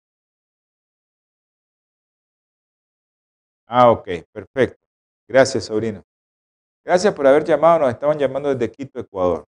Ah, 3.67 3.91
ok, 3.91 4.07
perfecto. 4.31 4.85
Gracias, 5.27 5.65
sobrino. 5.65 6.03
Gracias 6.85 7.13
por 7.13 7.27
haber 7.27 7.43
llamado. 7.45 7.79
Nos 7.81 7.91
estaban 7.91 8.19
llamando 8.19 8.53
desde 8.55 8.71
Quito, 8.71 8.99
Ecuador. 8.99 9.45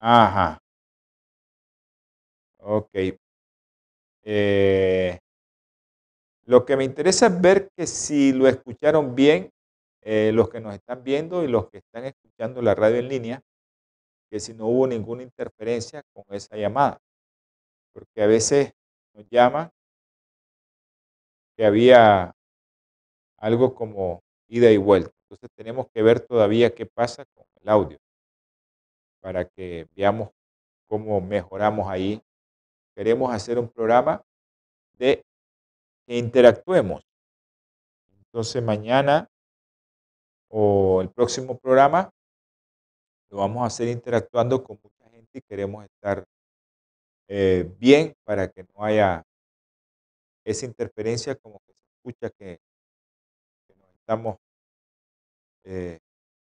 Ajá. 0.00 0.60
Ok. 2.58 3.16
Eh, 4.24 5.18
lo 6.46 6.64
que 6.64 6.76
me 6.76 6.84
interesa 6.84 7.26
es 7.26 7.40
ver 7.40 7.68
que 7.76 7.86
si 7.86 8.32
lo 8.32 8.46
escucharon 8.48 9.14
bien 9.14 9.50
eh, 10.02 10.30
los 10.34 10.50
que 10.50 10.60
nos 10.60 10.74
están 10.74 11.02
viendo 11.02 11.42
y 11.44 11.48
los 11.48 11.70
que 11.70 11.78
están 11.78 12.04
escuchando 12.04 12.60
la 12.60 12.74
radio 12.74 12.98
en 12.98 13.08
línea, 13.08 13.42
que 14.30 14.40
si 14.40 14.54
no 14.54 14.66
hubo 14.66 14.86
ninguna 14.86 15.22
interferencia 15.22 16.02
con 16.14 16.24
esa 16.30 16.56
llamada. 16.56 16.98
Porque 17.92 18.22
a 18.22 18.26
veces 18.26 18.72
nos 19.14 19.26
llaman 19.30 19.70
que 21.56 21.64
había 21.64 22.34
algo 23.38 23.74
como 23.74 24.22
ida 24.48 24.70
y 24.70 24.76
vuelta. 24.76 25.10
Entonces 25.24 25.50
tenemos 25.56 25.86
que 25.92 26.02
ver 26.02 26.20
todavía 26.20 26.74
qué 26.74 26.86
pasa 26.86 27.24
con 27.34 27.44
el 27.60 27.68
audio 27.68 27.98
para 29.20 29.44
que 29.46 29.88
veamos 29.96 30.30
cómo 30.86 31.20
mejoramos 31.20 31.88
ahí. 31.88 32.22
Queremos 32.94 33.32
hacer 33.32 33.58
un 33.58 33.68
programa 33.68 34.22
de 34.98 35.24
que 36.06 36.18
interactuemos. 36.18 37.02
Entonces 38.26 38.62
mañana 38.62 39.28
o 40.48 41.00
el 41.02 41.10
próximo 41.10 41.58
programa 41.58 42.10
lo 43.30 43.38
vamos 43.38 43.62
a 43.62 43.66
hacer 43.66 43.88
interactuando 43.88 44.62
con 44.62 44.78
mucha 44.82 45.10
gente 45.10 45.38
y 45.38 45.42
queremos 45.42 45.84
estar 45.84 46.24
eh, 47.28 47.68
bien 47.78 48.14
para 48.24 48.48
que 48.48 48.62
no 48.62 48.84
haya 48.84 49.24
esa 50.44 50.66
interferencia 50.66 51.34
como 51.36 51.60
que 51.60 51.72
se 51.72 51.82
escucha 51.96 52.30
que, 52.30 52.60
nos 53.76 53.94
estamos 53.94 54.38
eh, 55.64 55.98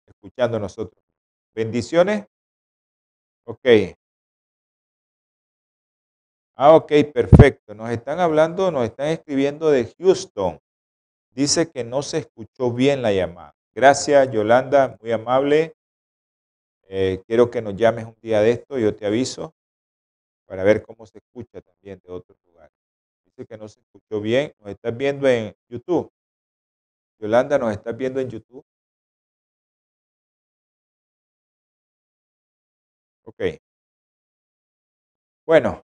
escuchando 0.06 0.60
nosotros. 0.60 1.02
Bendiciones. 1.56 2.26
Ok. 3.46 3.68
Ah, 6.56 6.76
ok, 6.76 6.92
perfecto. 7.14 7.76
Nos 7.76 7.90
están 7.92 8.20
hablando, 8.20 8.72
nos 8.72 8.84
están 8.86 9.08
escribiendo 9.08 9.70
de 9.70 9.94
Houston. 10.00 10.60
Dice 11.30 11.70
que 11.70 11.84
no 11.84 12.02
se 12.02 12.18
escuchó 12.18 12.72
bien 12.72 13.02
la 13.02 13.14
llamada. 13.14 13.56
Gracias, 13.76 14.32
Yolanda, 14.32 14.98
muy 15.00 15.12
amable. 15.12 15.76
Eh, 16.90 17.22
quiero 17.28 17.52
que 17.52 17.62
nos 17.62 17.76
llames 17.76 18.06
un 18.06 18.16
día 18.22 18.42
de 18.42 18.52
esto, 18.52 18.80
yo 18.80 18.96
te 18.96 19.06
aviso, 19.06 19.54
para 20.46 20.64
ver 20.64 20.82
cómo 20.82 21.06
se 21.06 21.20
escucha 21.20 21.62
también 21.62 22.00
de 22.04 22.12
otros 22.12 22.38
lugares. 22.46 22.74
Que 23.46 23.58
no 23.58 23.68
se 23.68 23.80
escuchó 23.82 24.20
bien. 24.20 24.52
Nos 24.60 24.72
estás 24.72 24.98
viendo 24.98 25.28
en 25.28 25.56
YouTube. 25.70 26.12
Yolanda, 27.20 27.60
¿nos 27.60 27.72
estás 27.72 27.96
viendo 27.96 28.20
en 28.20 28.30
YouTube? 28.30 28.66
Ok. 33.26 33.60
Bueno, 35.46 35.84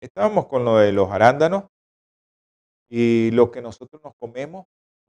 estábamos 0.00 0.46
con 0.48 0.64
lo 0.64 0.76
de 0.76 0.92
los 0.92 1.10
arándanos 1.10 1.64
y 2.90 3.30
lo 3.30 3.50
que 3.50 3.62
nosotros 3.62 4.02
nos 4.04 4.12
comemos, 4.18 4.66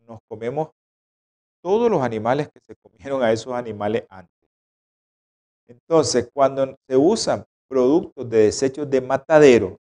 nos 0.08 0.20
comemos 0.30 0.70
todos 1.62 1.92
los 1.92 2.02
animales 2.02 2.50
que 2.50 2.60
se 2.62 2.76
comieron 2.78 3.24
a 3.24 3.32
esos 3.32 3.54
animales 3.54 4.06
antes. 4.10 4.50
Entonces, 5.68 6.30
cuando 6.34 6.76
se 6.88 6.96
usan 6.96 7.46
productos 7.68 8.30
de 8.30 8.38
desechos 8.46 8.90
de 8.90 9.02
matadero 9.02 9.78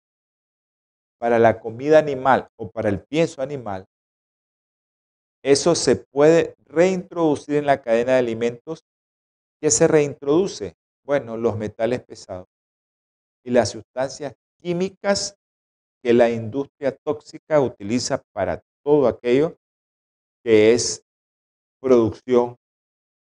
para 1.18 1.40
la 1.40 1.60
comida 1.60 2.00
animal 2.00 2.48
o 2.58 2.70
para 2.70 2.90
el 2.90 3.02
pienso 3.02 3.42
animal, 3.42 3.86
eso 5.44 5.76
se 5.76 5.96
puede 5.96 6.56
reintroducir 6.66 7.56
en 7.56 7.66
la 7.66 7.82
cadena 7.82 8.14
de 8.14 8.20
alimentos. 8.20 8.84
¿Qué 9.62 9.72
se 9.72 9.88
reintroduce? 9.88 10.76
Bueno, 11.04 11.38
los 11.38 11.58
metales 11.58 12.04
pesados 12.04 12.48
y 13.44 13.52
las 13.52 13.70
sustancias 13.70 14.34
químicas 14.62 15.38
que 16.04 16.14
la 16.14 16.30
industria 16.30 16.96
tóxica 16.96 17.62
utiliza 17.62 18.22
para 18.34 18.62
todo 18.84 19.08
aquello 19.08 19.58
que 20.44 20.74
es 20.74 21.04
producción, 21.80 22.58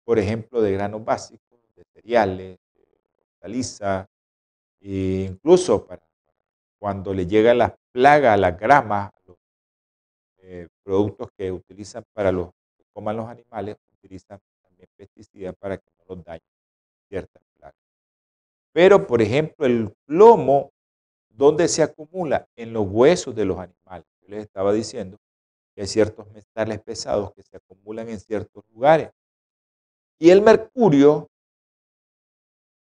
por 0.05 0.19
ejemplo, 0.19 0.61
de 0.61 0.73
granos 0.73 1.05
básicos, 1.05 1.59
de 1.75 1.85
cereales, 1.93 2.59
de 2.75 2.87
hortalizas, 3.21 4.07
e 4.81 5.29
incluso 5.31 5.87
para 5.87 6.03
cuando 6.83 7.15
le 7.15 7.29
llega 7.29 7.55
la 7.55 7.79
plaga 7.93 8.33
a 8.33 8.37
la 8.37 8.51
grama, 8.51 9.05
a 9.05 9.21
los 9.25 9.37
eh, 10.39 10.67
productos 10.83 11.29
que 11.39 11.53
utilizan 11.53 12.03
para 12.13 12.33
los 12.33 12.49
que 12.77 12.83
coman 12.93 13.17
los 13.17 13.29
animales, 13.29 13.77
utilizan 13.99 14.41
también 14.65 14.89
pesticidas 14.97 15.55
para 15.61 15.79
que 15.79 15.89
no 15.97 16.17
los 16.17 16.25
dañen 16.25 16.43
ciertas 17.09 17.41
plagas. 17.55 17.79
Pero, 18.73 19.07
por 19.07 19.23
ejemplo, 19.23 19.65
el 19.65 19.95
plomo, 20.07 20.73
¿dónde 21.29 21.69
se 21.69 21.85
acumula? 21.85 22.49
En 22.57 22.73
los 22.73 22.89
huesos 22.91 23.33
de 23.33 23.45
los 23.45 23.59
animales. 23.59 24.09
Yo 24.21 24.31
les 24.31 24.43
estaba 24.43 24.73
diciendo 24.73 25.19
que 25.77 25.83
hay 25.83 25.87
ciertos 25.87 26.29
metales 26.33 26.83
pesados 26.83 27.33
que 27.33 27.45
se 27.45 27.59
acumulan 27.59 28.09
en 28.09 28.19
ciertos 28.19 28.65
lugares. 28.75 29.09
Y 30.19 30.31
el 30.31 30.43
mercurio, 30.43 31.29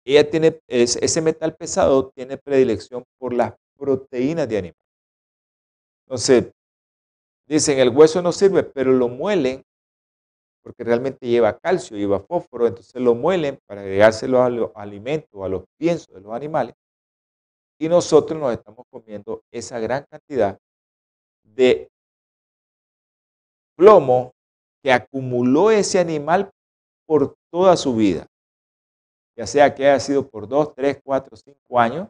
ella 0.05 0.29
tiene, 0.29 0.61
ese 0.67 1.21
metal 1.21 1.55
pesado 1.55 2.11
tiene 2.11 2.37
predilección 2.37 3.05
por 3.17 3.33
las 3.33 3.62
proteínas 3.83 4.49
de 4.49 4.59
animales. 4.59 4.81
Entonces, 6.07 6.53
dicen, 7.49 7.81
el 7.81 7.89
hueso 7.89 8.23
no 8.23 8.31
sirve, 8.31 8.63
pero 8.63 8.93
lo 8.93 9.09
muelen 9.09 9.65
porque 10.63 10.85
realmente 10.85 11.27
lleva 11.27 11.59
calcio, 11.59 11.97
lleva 11.97 12.21
fósforo, 12.21 12.69
entonces 12.69 13.03
lo 13.03 13.17
muelen 13.17 13.59
para 13.67 13.81
agregárselo 13.81 14.41
a 14.41 14.49
los 14.49 14.71
alimentos, 14.77 15.43
a 15.43 15.49
los 15.49 15.65
piensos 15.77 16.15
de 16.15 16.21
los 16.21 16.33
animales. 16.33 16.77
Y 17.81 17.89
nosotros 17.89 18.39
nos 18.39 18.53
estamos 18.53 18.87
comiendo 18.89 19.43
esa 19.51 19.81
gran 19.81 20.07
cantidad 20.09 20.57
de 21.43 21.91
plomo 23.77 24.31
que 24.81 24.93
acumuló 24.93 25.73
ese 25.73 25.99
animal 25.99 26.53
por 27.05 27.35
toda 27.51 27.77
su 27.77 27.97
vida. 27.97 28.29
Ya 29.37 29.49
sea 29.49 29.75
que 29.75 29.89
haya 29.89 29.99
sido 29.99 30.29
por 30.29 30.47
dos, 30.47 30.73
tres, 30.73 31.01
cuatro, 31.03 31.37
cinco 31.37 31.81
años, 31.81 32.09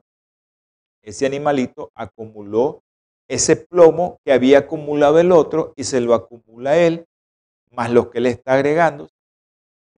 ese 1.03 1.27
animalito 1.27 1.91
acumuló 1.95 2.83
ese 3.29 3.57
plomo 3.57 4.19
que 4.25 4.33
había 4.33 4.59
acumulado 4.59 5.19
el 5.19 5.33
otro 5.33 5.73
y 5.77 5.85
se 5.85 6.01
lo 6.01 6.15
acumula 6.15 6.77
él, 6.77 7.07
más 7.71 7.91
lo 7.91 8.11
que 8.11 8.21
le 8.21 8.31
está 8.31 8.55
agregando. 8.55 9.09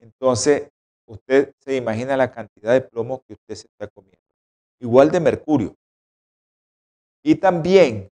Entonces, 0.01 0.71
usted 1.07 1.53
se 1.59 1.77
imagina 1.77 2.17
la 2.17 2.31
cantidad 2.31 2.73
de 2.73 2.81
plomo 2.81 3.23
que 3.27 3.35
usted 3.35 3.55
se 3.55 3.67
está 3.67 3.89
comiendo. 3.89 4.21
Igual 4.81 5.11
de 5.11 5.21
mercurio. 5.21 5.75
Y 7.23 7.35
también 7.37 8.09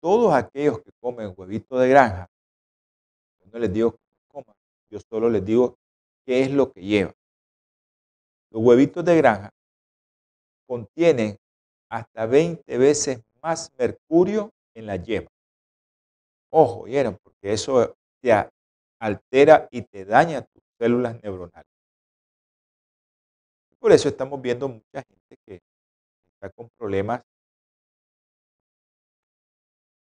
todos 0.00 0.32
aquellos 0.32 0.80
que 0.80 0.90
comen 1.00 1.34
huevito 1.36 1.78
de 1.78 1.88
granja, 1.88 2.26
no 3.52 3.58
les 3.58 3.72
digo 3.72 3.92
que 3.92 3.98
coman, 4.28 4.56
yo 4.88 5.00
solo 5.00 5.28
les 5.28 5.44
digo 5.44 5.76
qué 6.24 6.42
es 6.42 6.50
lo 6.50 6.72
que 6.72 6.80
lleva. 6.80 7.12
Los 8.50 8.62
huevitos 8.62 9.04
de 9.04 9.16
granja 9.16 9.50
contienen 10.66 11.36
hasta 11.90 12.26
20 12.26 12.78
veces 12.78 13.20
más 13.42 13.72
mercurio 13.76 14.50
en 14.74 14.86
la 14.86 14.96
yema. 14.96 15.28
Ojo, 16.52 16.84
¿vieron? 16.84 17.18
Porque 17.22 17.52
eso 17.52 17.94
te 18.22 18.32
altera 19.00 19.68
y 19.70 19.82
te 19.82 20.04
daña 20.04 20.42
tus 20.42 20.62
células 20.78 21.20
neuronales. 21.22 21.70
Por 23.78 23.92
eso 23.92 24.08
estamos 24.08 24.40
viendo 24.42 24.68
mucha 24.68 25.02
gente 25.02 25.36
que 25.46 25.60
está 26.34 26.50
con 26.50 26.68
problemas 26.78 27.22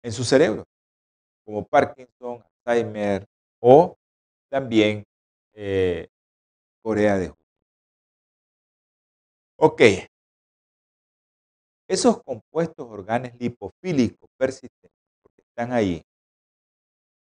en 0.03 0.11
su 0.11 0.23
cerebro, 0.23 0.63
como 1.45 1.63
Parkinson, 1.65 2.43
Alzheimer 2.65 3.25
o 3.59 3.95
también 4.49 5.03
eh, 5.53 6.07
Corea 6.81 7.17
de. 7.17 7.33
Ok, 9.57 9.81
esos 11.91 12.23
compuestos 12.23 12.87
orgánicos 12.89 13.37
lipofílicos 13.37 14.29
persistentes, 14.37 14.97
porque 15.21 15.41
están 15.41 15.73
ahí, 15.73 16.01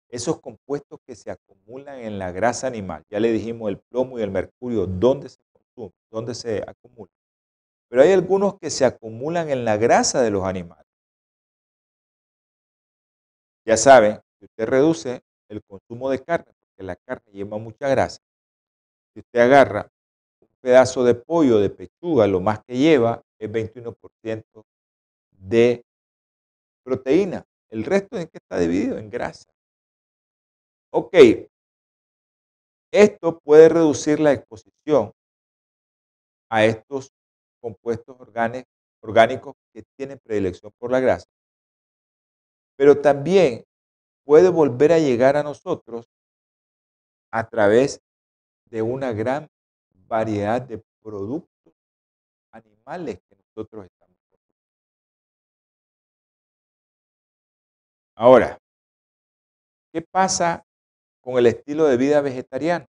esos 0.09 0.41
compuestos 0.41 0.99
que 1.07 1.15
se 1.15 1.31
acumulan 1.31 1.99
en 1.99 2.19
la 2.19 2.33
grasa 2.33 2.67
animal, 2.67 3.03
ya 3.09 3.21
le 3.21 3.31
dijimos 3.31 3.69
el 3.69 3.79
plomo 3.89 4.19
y 4.19 4.21
el 4.21 4.31
mercurio, 4.31 4.85
¿dónde 4.85 5.29
se 5.29 5.39
consumen? 5.53 5.93
¿Dónde 6.11 6.35
se 6.35 6.61
acumulan? 6.67 7.13
Pero 7.87 8.01
hay 8.01 8.11
algunos 8.11 8.59
que 8.59 8.69
se 8.69 8.83
acumulan 8.83 9.49
en 9.49 9.63
la 9.63 9.77
grasa 9.77 10.21
de 10.21 10.31
los 10.31 10.43
animales. 10.43 10.85
Ya 13.65 13.77
saben, 13.77 14.19
si 14.39 14.45
usted 14.45 14.67
reduce 14.67 15.21
el 15.47 15.63
consumo 15.63 16.09
de 16.09 16.19
carne, 16.21 16.51
porque 16.59 16.83
la 16.83 16.97
carne 16.97 17.31
lleva 17.31 17.57
mucha 17.57 17.87
grasa, 17.87 18.19
si 19.13 19.21
usted 19.21 19.39
agarra 19.39 19.87
un 20.41 20.49
pedazo 20.59 21.05
de 21.05 21.15
pollo, 21.15 21.59
de 21.59 21.69
pechuga, 21.69 22.27
lo 22.27 22.41
más 22.41 22.59
que 22.65 22.77
lleva 22.77 23.23
es 23.39 23.49
21% 23.49 24.43
de 25.31 25.83
proteína. 26.83 27.45
El 27.69 27.85
resto 27.85 28.17
es 28.17 28.25
que 28.29 28.37
está 28.37 28.59
dividido 28.59 28.97
en 28.97 29.09
grasa. 29.09 29.49
Ok, 30.91 31.15
esto 32.91 33.39
puede 33.39 33.69
reducir 33.69 34.19
la 34.19 34.33
exposición 34.33 35.11
a 36.49 36.65
estos 36.65 37.11
compuestos 37.61 38.17
orgánicos 39.01 39.53
que 39.73 39.83
tienen 39.95 40.19
predilección 40.19 40.71
por 40.79 40.91
la 40.91 40.99
grasa, 40.99 41.27
pero 42.75 42.99
también 42.99 43.63
puede 44.25 44.49
volver 44.49 44.93
a 44.93 44.99
llegar 44.99 45.37
a 45.37 45.43
nosotros 45.43 46.07
a 47.31 47.47
través 47.47 48.01
de 48.65 48.81
una 48.81 49.11
gran 49.13 49.47
variedad 50.07 50.61
de 50.61 50.81
productos 51.03 51.73
animales 52.51 53.19
estamos. 53.61 53.89
Ahora, 58.15 58.57
¿qué 59.93 60.01
pasa 60.01 60.63
con 61.21 61.37
el 61.37 61.47
estilo 61.47 61.85
de 61.85 61.97
vida 61.97 62.21
vegetariano? 62.21 62.85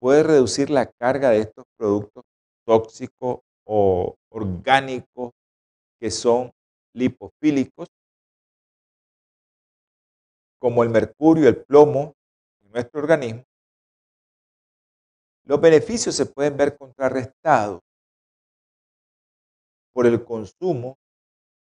Puede 0.00 0.22
reducir 0.22 0.70
la 0.70 0.86
carga 0.86 1.30
de 1.30 1.40
estos 1.40 1.64
productos 1.76 2.24
tóxicos 2.64 3.40
o 3.64 4.14
orgánicos 4.30 5.32
que 6.00 6.10
son 6.10 6.50
lipofílicos, 6.94 7.88
como 10.58 10.82
el 10.82 10.90
mercurio, 10.90 11.48
el 11.48 11.64
plomo 11.64 12.14
en 12.62 12.72
nuestro 12.72 13.00
organismo, 13.00 13.44
los 15.48 15.60
beneficios 15.60 16.14
se 16.14 16.26
pueden 16.26 16.58
ver 16.58 16.76
contrarrestados 16.76 17.80
por 19.98 20.06
el 20.06 20.24
consumo 20.24 20.96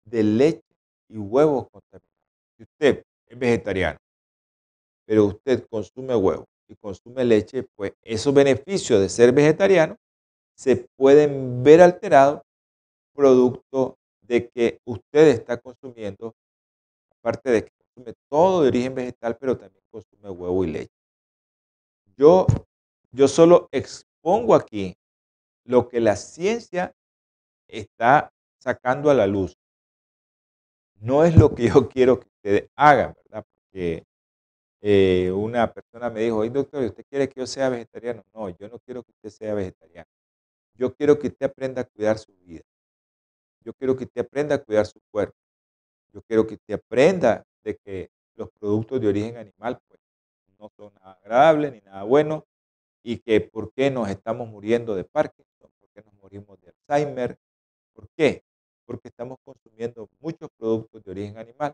de 0.06 0.22
leche 0.22 0.62
y 1.10 1.18
huevos 1.18 1.68
contaminados. 1.72 2.22
Si 2.56 2.62
usted 2.62 3.04
es 3.26 3.40
vegetariano, 3.40 3.98
pero 5.08 5.26
usted 5.26 5.66
consume 5.68 6.16
huevos 6.16 6.46
y 6.68 6.76
consume 6.76 7.26
leche, 7.26 7.64
pues 7.76 7.94
esos 8.04 8.32
beneficios 8.32 9.02
de 9.02 9.10
ser 9.10 9.32
vegetariano 9.32 9.96
se 10.56 10.88
pueden 10.96 11.64
ver 11.64 11.82
alterados 11.82 12.44
producto 13.16 13.98
de 14.22 14.48
que 14.50 14.78
usted 14.86 15.30
está 15.30 15.58
consumiendo, 15.58 16.36
aparte 17.18 17.50
de 17.50 17.64
que 17.64 17.72
consume 17.72 18.14
todo 18.30 18.62
de 18.62 18.68
origen 18.68 18.94
vegetal, 18.94 19.36
pero 19.40 19.58
también 19.58 19.84
consume 19.90 20.30
huevo 20.30 20.64
y 20.64 20.68
leche. 20.74 20.94
Yo, 22.16 22.46
yo 23.12 23.28
solo 23.28 23.68
expongo 23.72 24.54
aquí 24.54 24.94
lo 25.66 25.90
que 25.90 26.00
la 26.00 26.16
ciencia 26.16 26.94
está 27.72 28.32
sacando 28.60 29.10
a 29.10 29.14
la 29.14 29.28
luz. 29.28 29.58
No 31.00 31.24
es 31.26 31.36
lo 31.36 31.54
que 31.56 31.70
yo 31.70 31.90
quiero 31.90 32.20
que 32.20 32.28
ustedes 32.28 32.70
hagan, 32.76 33.14
¿verdad? 33.24 33.46
Porque 33.50 34.06
eh, 34.82 35.32
una 35.32 35.72
persona 35.72 36.10
me 36.10 36.22
dijo, 36.22 36.48
doctor, 36.50 36.84
¿usted 36.84 37.06
quiere 37.10 37.30
que 37.30 37.40
yo 37.40 37.48
sea 37.48 37.70
vegetariano? 37.70 38.24
No, 38.34 38.50
yo 38.50 38.68
no 38.68 38.80
quiero 38.80 39.04
que 39.04 39.12
usted 39.12 39.30
sea 39.30 39.54
vegetariano. 39.54 40.10
Yo 40.76 40.94
quiero 40.96 41.18
que 41.20 41.28
usted 41.28 41.46
aprenda 41.46 41.82
a 41.82 41.86
cuidar 41.86 42.18
su 42.18 42.34
vida. 42.38 42.64
Yo 43.64 43.74
quiero 43.74 43.96
que 43.96 44.06
usted 44.06 44.22
aprenda 44.22 44.56
a 44.56 44.58
cuidar 44.58 44.86
su 44.86 45.00
cuerpo. 45.12 45.38
Yo 46.14 46.22
quiero 46.24 46.48
que 46.48 46.56
usted 46.56 46.74
aprenda 46.74 47.44
de 47.64 47.78
que 47.78 48.10
los 48.36 48.50
productos 48.52 49.00
de 49.00 49.08
origen 49.08 49.38
animal 49.38 49.80
pues, 49.88 50.00
no 50.60 50.70
son 50.76 50.94
nada 50.96 51.14
agradables 51.14 51.72
ni 51.74 51.82
nada 51.82 52.04
buenos 52.04 52.44
y 53.04 53.18
que 53.18 53.42
por 53.42 53.72
qué 53.74 53.92
nos 53.92 54.10
estamos 54.10 54.48
muriendo 54.48 54.96
de 54.96 55.04
Parkinson, 55.04 55.72
por 55.80 55.90
qué 55.94 56.02
nos 56.04 56.14
morimos 56.16 56.60
de 56.62 56.74
Alzheimer, 56.88 57.38
¿Por 57.94 58.08
qué? 58.18 58.44
Porque 58.86 59.10
estamos 59.10 59.38
consumiendo 59.44 60.10
muchos 60.20 60.50
productos 60.58 61.04
de 61.04 61.12
origen 61.12 61.38
animal 61.38 61.74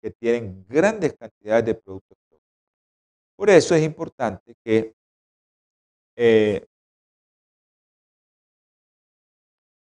que 0.00 0.10
tienen 0.10 0.66
grandes 0.68 1.14
cantidades 1.14 1.64
de 1.64 1.74
productos. 1.74 2.18
Por 3.36 3.50
eso 3.50 3.74
es 3.74 3.82
importante 3.82 4.54
que 4.64 4.94
eh, 6.16 6.64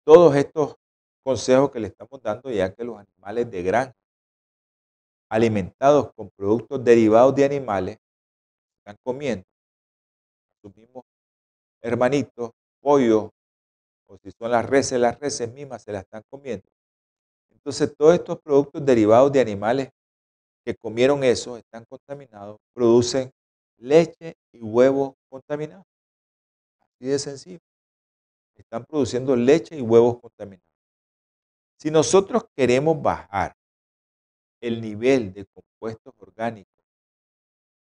todos 0.04 0.34
estos 0.36 0.76
consejos 1.22 1.70
que 1.70 1.80
le 1.80 1.86
estamos 1.86 2.20
dando, 2.22 2.50
ya 2.50 2.74
que 2.74 2.84
los 2.84 2.98
animales 2.98 3.50
de 3.50 3.62
granja, 3.62 3.94
alimentados 5.30 6.12
con 6.14 6.28
productos 6.30 6.82
derivados 6.84 7.34
de 7.34 7.44
animales, 7.44 7.98
están 8.78 8.96
comiendo, 9.02 9.44
consumimos 10.60 11.04
hermanitos, 11.82 12.50
pollo, 12.80 13.32
o 14.10 14.18
si 14.18 14.32
son 14.32 14.50
las 14.50 14.66
reses, 14.66 14.98
las 14.98 15.18
reses 15.20 15.52
mismas 15.52 15.82
se 15.82 15.92
las 15.92 16.02
están 16.02 16.22
comiendo. 16.28 16.66
Entonces, 17.52 17.94
todos 17.96 18.14
estos 18.14 18.40
productos 18.40 18.84
derivados 18.84 19.30
de 19.30 19.40
animales 19.40 19.90
que 20.64 20.74
comieron 20.74 21.22
eso, 21.22 21.56
están 21.56 21.84
contaminados, 21.84 22.58
producen 22.74 23.30
leche 23.78 24.34
y 24.52 24.62
huevos 24.62 25.14
contaminados. 25.28 25.86
Así 26.80 27.06
de 27.06 27.18
sencillo. 27.18 27.60
Están 28.56 28.84
produciendo 28.84 29.36
leche 29.36 29.78
y 29.78 29.80
huevos 29.80 30.20
contaminados. 30.20 30.66
Si 31.78 31.90
nosotros 31.90 32.44
queremos 32.56 33.00
bajar 33.00 33.56
el 34.60 34.80
nivel 34.80 35.32
de 35.32 35.46
compuestos 35.46 36.12
orgánicos 36.18 36.84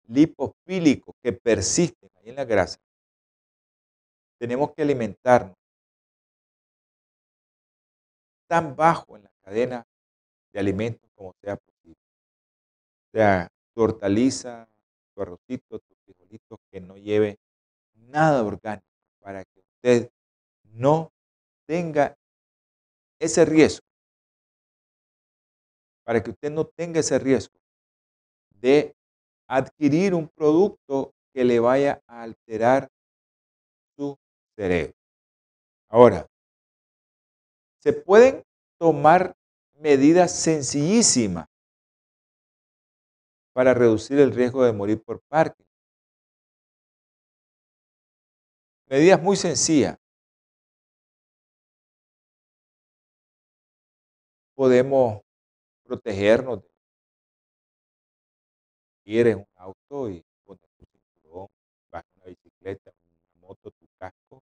lipofílicos 0.07 1.15
que 1.23 1.31
persisten 1.31 2.09
ahí 2.15 2.29
en 2.29 2.35
la 2.35 2.45
grasa, 2.45 2.79
tenemos 4.37 4.73
que 4.73 4.81
alimentarnos 4.81 5.55
tan 8.51 8.75
bajo 8.75 9.15
en 9.15 9.23
la 9.23 9.31
cadena 9.45 9.87
de 10.53 10.59
alimentos 10.59 11.09
como 11.15 11.33
sea 11.41 11.55
posible. 11.55 11.97
O 13.13 13.17
sea, 13.17 13.47
tu 13.73 13.81
hortaliza, 13.83 14.67
tu 15.13 15.21
arrocito, 15.21 15.79
tu 15.79 15.95
frijolito 16.03 16.59
que 16.69 16.81
no 16.81 16.97
lleve 16.97 17.39
nada 17.95 18.43
orgánico 18.43 18.87
para 19.21 19.45
que 19.45 19.59
usted 19.59 20.11
no 20.63 21.13
tenga 21.67 22.17
ese 23.19 23.45
riesgo, 23.45 23.85
para 26.03 26.21
que 26.21 26.31
usted 26.31 26.51
no 26.51 26.65
tenga 26.65 26.99
ese 26.99 27.17
riesgo 27.19 27.57
de 28.61 28.95
adquirir 29.47 30.13
un 30.13 30.27
producto 30.29 31.13
que 31.33 31.43
le 31.43 31.59
vaya 31.59 32.01
a 32.07 32.23
alterar 32.23 32.89
su 33.95 34.17
cerebro. 34.57 34.93
Ahora, 35.89 36.27
se 37.81 37.93
pueden 37.93 38.43
tomar 38.77 39.35
medidas 39.73 40.31
sencillísimas 40.39 41.47
para 43.53 43.73
reducir 43.73 44.19
el 44.19 44.33
riesgo 44.33 44.63
de 44.63 44.71
morir 44.71 45.01
por 45.03 45.19
Parkinson. 45.27 45.65
Medidas 48.85 49.21
muy 49.21 49.35
sencillas. 49.35 49.97
Podemos 54.55 55.21
protegernos 55.83 56.61
ir 59.05 59.27
en 59.27 59.37
un 59.39 59.47
auto 59.55 60.09
y 60.09 60.23
poner 60.43 60.69
tu 60.77 60.85
cinturón, 60.85 61.47
vas 61.91 62.05
una 62.15 62.25
bicicleta, 62.25 62.91
una 63.05 63.47
moto, 63.47 63.71
tu 63.71 63.87
casco. 63.97 64.43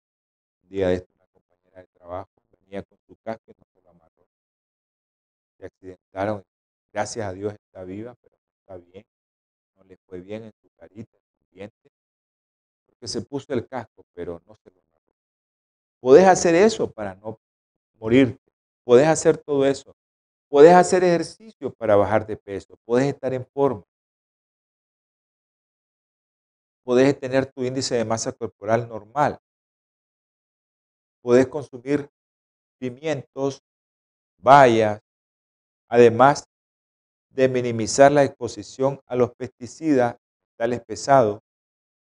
Un 0.62 0.68
día 0.70 0.88
de 0.88 0.94
esto 0.94 1.12
una 1.14 1.26
compañera 1.26 1.82
de 1.82 1.86
trabajo 1.88 2.30
venía 2.68 2.82
con 2.82 2.98
su 3.06 3.16
casco 3.28 3.50
y 3.50 3.54
no 3.58 3.66
se 3.74 3.82
lo 3.82 3.90
amarró. 3.90 4.26
se 5.58 5.66
accidentaron. 5.66 6.42
Gracias 6.92 7.26
a 7.26 7.32
Dios 7.34 7.52
está 7.52 7.84
viva, 7.84 8.14
pero 8.22 8.36
no 8.36 8.54
está 8.58 8.76
bien. 8.78 9.04
No 9.76 9.84
le 9.84 9.98
fue 9.98 10.20
bien 10.20 10.44
en 10.44 10.52
su 10.62 10.70
carita, 10.70 11.16
en 11.16 11.22
su 11.36 11.44
diente, 11.50 11.90
porque 12.86 13.06
se 13.06 13.20
puso 13.20 13.52
el 13.52 13.66
casco, 13.68 14.02
pero 14.14 14.40
no 14.46 14.54
se 14.56 14.70
lo 14.70 14.80
agarró. 14.80 15.12
Podés 16.00 16.26
hacer 16.26 16.54
eso 16.54 16.90
para 16.90 17.14
no 17.16 17.38
morirte. 17.94 18.50
Podés 18.82 19.08
hacer 19.08 19.36
todo 19.36 19.66
eso. 19.66 19.94
Podés 20.48 20.72
hacer 20.72 21.04
ejercicio 21.04 21.70
para 21.74 21.96
bajar 21.96 22.26
de 22.26 22.38
peso. 22.38 22.78
Podés 22.86 23.08
estar 23.08 23.34
en 23.34 23.44
forma. 23.44 23.84
Podés 26.82 27.20
tener 27.20 27.44
tu 27.44 27.62
índice 27.62 27.96
de 27.96 28.04
masa 28.06 28.32
corporal 28.32 28.88
normal. 28.88 29.38
Podés 31.20 31.46
consumir 31.46 32.08
pimientos, 32.78 33.62
bayas, 34.38 35.00
además 35.88 36.44
de 37.30 37.48
minimizar 37.48 38.10
la 38.10 38.24
exposición 38.24 39.00
a 39.06 39.16
los 39.16 39.34
pesticidas, 39.34 40.16
tales 40.56 40.80
pesados, 40.82 41.40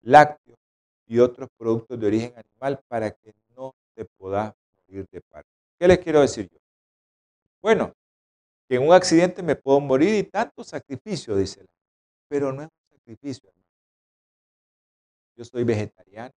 lácteos 0.03 0.59
y 1.07 1.19
otros 1.19 1.49
productos 1.57 1.99
de 1.99 2.07
origen 2.07 2.35
animal 2.37 2.81
para 2.89 3.11
que 3.11 3.35
no 3.57 3.75
te 3.95 4.05
puedas 4.05 4.55
morir 4.77 5.07
de 5.11 5.21
paro. 5.23 5.47
¿Qué 5.79 5.89
les 5.89 5.99
quiero 5.99 6.21
decir 6.21 6.49
yo? 6.51 6.59
Bueno, 7.61 7.93
que 8.69 8.77
en 8.77 8.87
un 8.87 8.93
accidente 8.93 9.43
me 9.43 9.57
puedo 9.57 9.81
morir 9.81 10.15
y 10.15 10.23
tanto 10.23 10.65
sacrificio, 10.65 11.37
dice 11.37 11.61
la 11.61 11.67
pero 12.29 12.53
no 12.53 12.63
es 12.63 12.69
un 12.69 12.99
sacrificio, 12.99 13.49
hermano. 13.49 13.69
Yo 15.37 15.45
soy 15.45 15.65
vegetariano, 15.65 16.35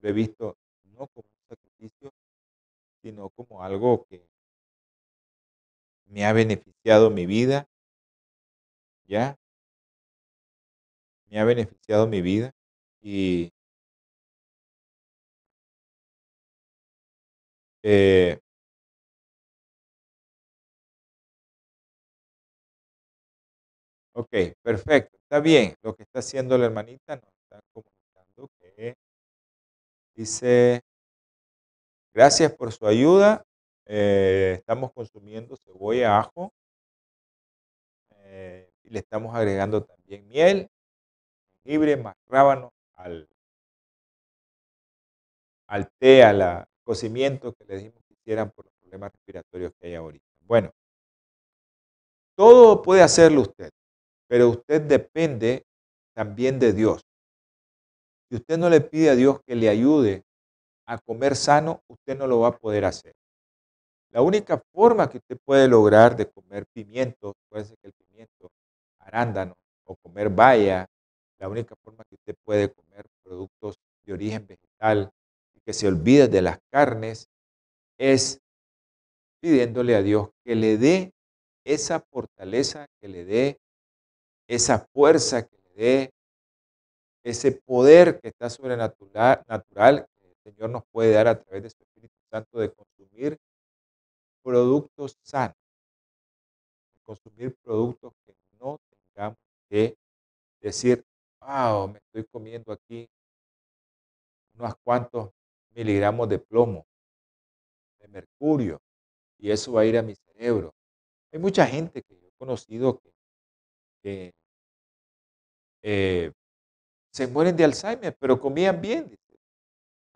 lo 0.00 0.08
he 0.08 0.12
visto 0.12 0.56
no 0.84 1.06
como 1.08 1.28
un 1.28 1.48
sacrificio, 1.48 2.12
sino 3.08 3.30
como 3.30 3.62
algo 3.62 4.04
que 4.04 4.28
me 6.08 6.24
ha 6.26 6.32
beneficiado 6.32 7.08
mi 7.08 7.24
vida, 7.24 7.68
¿ya? 9.08 9.36
Me 11.30 11.38
ha 11.38 11.44
beneficiado 11.44 12.08
mi 12.08 12.20
vida 12.22 12.50
y 13.00 13.50
eh, 17.82 18.38
Ok, 24.14 24.30
perfecto. 24.62 25.16
Está 25.16 25.40
bien. 25.40 25.74
Lo 25.82 25.94
que 25.94 26.02
está 26.02 26.18
haciendo 26.20 26.58
la 26.58 26.66
hermanita 26.66 27.16
nos 27.16 27.32
está 27.44 27.60
comunicando 27.72 28.50
que 28.58 28.96
dice, 30.14 30.82
gracias 32.18 32.52
por 32.52 32.72
su 32.72 32.84
ayuda. 32.84 33.44
Eh, 33.86 34.56
estamos 34.58 34.92
consumiendo 34.92 35.56
cebolla, 35.56 36.18
ajo. 36.18 36.52
eh, 38.24 38.68
y 38.82 38.90
le 38.90 38.98
estamos 38.98 39.36
agregando 39.36 39.84
también 39.84 40.26
miel, 40.26 40.68
jengibre, 41.62 41.96
más 41.96 42.16
rábano 42.26 42.72
al, 42.96 43.28
al 45.68 45.88
té, 46.00 46.24
al 46.24 46.66
cocimiento 46.82 47.52
que 47.52 47.64
le 47.66 47.76
dijimos 47.76 48.02
que 48.08 48.14
hicieran 48.14 48.50
por 48.50 48.64
los 48.64 48.74
problemas 48.80 49.12
respiratorios 49.12 49.72
que 49.78 49.86
hay 49.86 49.94
ahorita. 49.94 50.26
Bueno, 50.40 50.72
todo 52.36 52.82
puede 52.82 53.02
hacerlo 53.02 53.42
usted, 53.42 53.70
pero 54.26 54.48
usted 54.48 54.82
depende 54.82 55.64
también 56.16 56.58
de 56.58 56.72
Dios. 56.72 57.00
Si 58.28 58.36
usted 58.36 58.58
no 58.58 58.68
le 58.68 58.80
pide 58.80 59.10
a 59.10 59.14
Dios 59.14 59.38
que 59.46 59.54
le 59.54 59.68
ayude 59.68 60.24
a 60.88 60.98
comer 60.98 61.36
sano, 61.36 61.82
usted 61.86 62.16
no 62.16 62.26
lo 62.26 62.40
va 62.40 62.48
a 62.48 62.56
poder 62.56 62.86
hacer. 62.86 63.12
La 64.10 64.22
única 64.22 64.60
forma 64.72 65.08
que 65.08 65.18
usted 65.18 65.36
puede 65.44 65.68
lograr 65.68 66.16
de 66.16 66.26
comer 66.26 66.64
pimiento, 66.72 67.34
puede 67.50 67.66
ser 67.66 67.76
que 67.78 67.88
el 67.88 67.92
pimiento, 67.92 68.50
arándano 68.98 69.54
o 69.84 69.96
comer 69.96 70.30
baya, 70.30 70.86
la 71.38 71.48
única 71.48 71.74
forma 71.84 72.04
que 72.04 72.14
usted 72.14 72.34
puede 72.42 72.72
comer 72.72 73.04
productos 73.22 73.76
de 74.06 74.14
origen 74.14 74.46
vegetal 74.46 75.10
y 75.54 75.60
que 75.60 75.74
se 75.74 75.86
olvide 75.86 76.26
de 76.26 76.40
las 76.40 76.58
carnes 76.72 77.28
es 77.98 78.40
pidiéndole 79.40 79.94
a 79.94 80.02
Dios 80.02 80.30
que 80.42 80.54
le 80.54 80.78
dé 80.78 81.12
esa 81.64 82.00
fortaleza, 82.00 82.86
que 82.98 83.08
le 83.08 83.26
dé 83.26 83.58
esa 84.48 84.86
fuerza, 84.94 85.46
que 85.46 85.58
le 85.58 85.74
dé 85.74 86.10
ese 87.24 87.52
poder 87.52 88.20
que 88.20 88.28
está 88.28 88.48
sobrenatural 88.48 89.44
natural, 89.46 90.06
Señor 90.52 90.70
nos 90.70 90.84
puede 90.90 91.12
dar 91.12 91.28
a 91.28 91.38
través 91.38 91.62
de 91.62 91.70
su 91.70 91.82
Espíritu 91.82 92.14
Santo 92.30 92.58
de 92.58 92.72
consumir 92.72 93.38
productos 94.42 95.18
sanos, 95.22 95.56
de 96.94 97.00
consumir 97.02 97.54
productos 97.62 98.14
que 98.24 98.34
no 98.58 98.78
tengamos 98.88 99.38
que 99.68 99.96
decir, 100.60 101.04
wow, 101.40 101.88
me 101.88 101.98
estoy 101.98 102.24
comiendo 102.24 102.72
aquí 102.72 103.06
unos 104.54 104.74
cuantos 104.82 105.30
miligramos 105.74 106.28
de 106.28 106.38
plomo, 106.38 106.86
de 108.00 108.08
mercurio, 108.08 108.80
y 109.38 109.50
eso 109.50 109.72
va 109.72 109.82
a 109.82 109.84
ir 109.84 109.98
a 109.98 110.02
mi 110.02 110.14
cerebro. 110.14 110.74
Hay 111.30 111.38
mucha 111.38 111.66
gente 111.66 112.02
que 112.02 112.18
yo 112.18 112.26
he 112.26 112.32
conocido 112.38 113.00
que, 114.02 114.32
eh, 115.82 116.32
se 117.12 117.26
mueren 117.26 117.56
de 117.56 117.64
Alzheimer, 117.64 118.16
pero 118.18 118.40
comían 118.40 118.80
bien. 118.80 119.18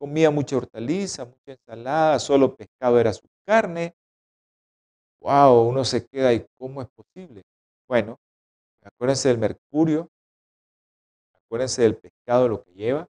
Comía 0.02 0.32
mucha 0.32 0.56
hortaliza, 0.56 1.26
mucha 1.26 1.52
ensalada, 1.52 2.18
solo 2.18 2.56
pescado 2.56 2.98
era 2.98 3.12
su 3.12 3.28
carne. 3.46 3.94
Wow, 5.20 5.68
uno 5.68 5.84
se 5.84 6.04
queda 6.04 6.30
ahí, 6.30 6.44
¿cómo 6.58 6.82
es 6.82 6.88
posible? 6.88 7.44
Bueno, 7.86 8.18
acuérdense 8.82 9.28
del 9.28 9.38
mercurio, 9.38 10.10
acuérdense 11.32 11.82
del 11.82 11.96
pescado, 11.98 12.48
lo 12.48 12.64
que 12.64 12.72
lleva. 12.72 13.06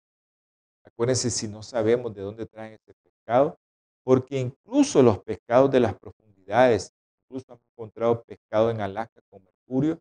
Acuérdense 0.85 1.29
si 1.29 1.49
no 1.49 1.61
sabemos 1.61 2.15
de 2.15 2.21
dónde 2.21 2.45
traen 2.45 2.75
ese 2.75 2.93
pescado, 3.03 3.57
porque 4.05 4.39
incluso 4.39 5.03
los 5.03 5.21
pescados 5.23 5.69
de 5.69 5.81
las 5.81 5.93
profundidades, 5.99 6.93
incluso 7.25 7.51
han 7.51 7.59
encontrado 7.73 8.23
pescado 8.23 8.71
en 8.71 8.79
Alaska 8.79 9.19
con 9.29 9.43
mercurio, 9.43 9.99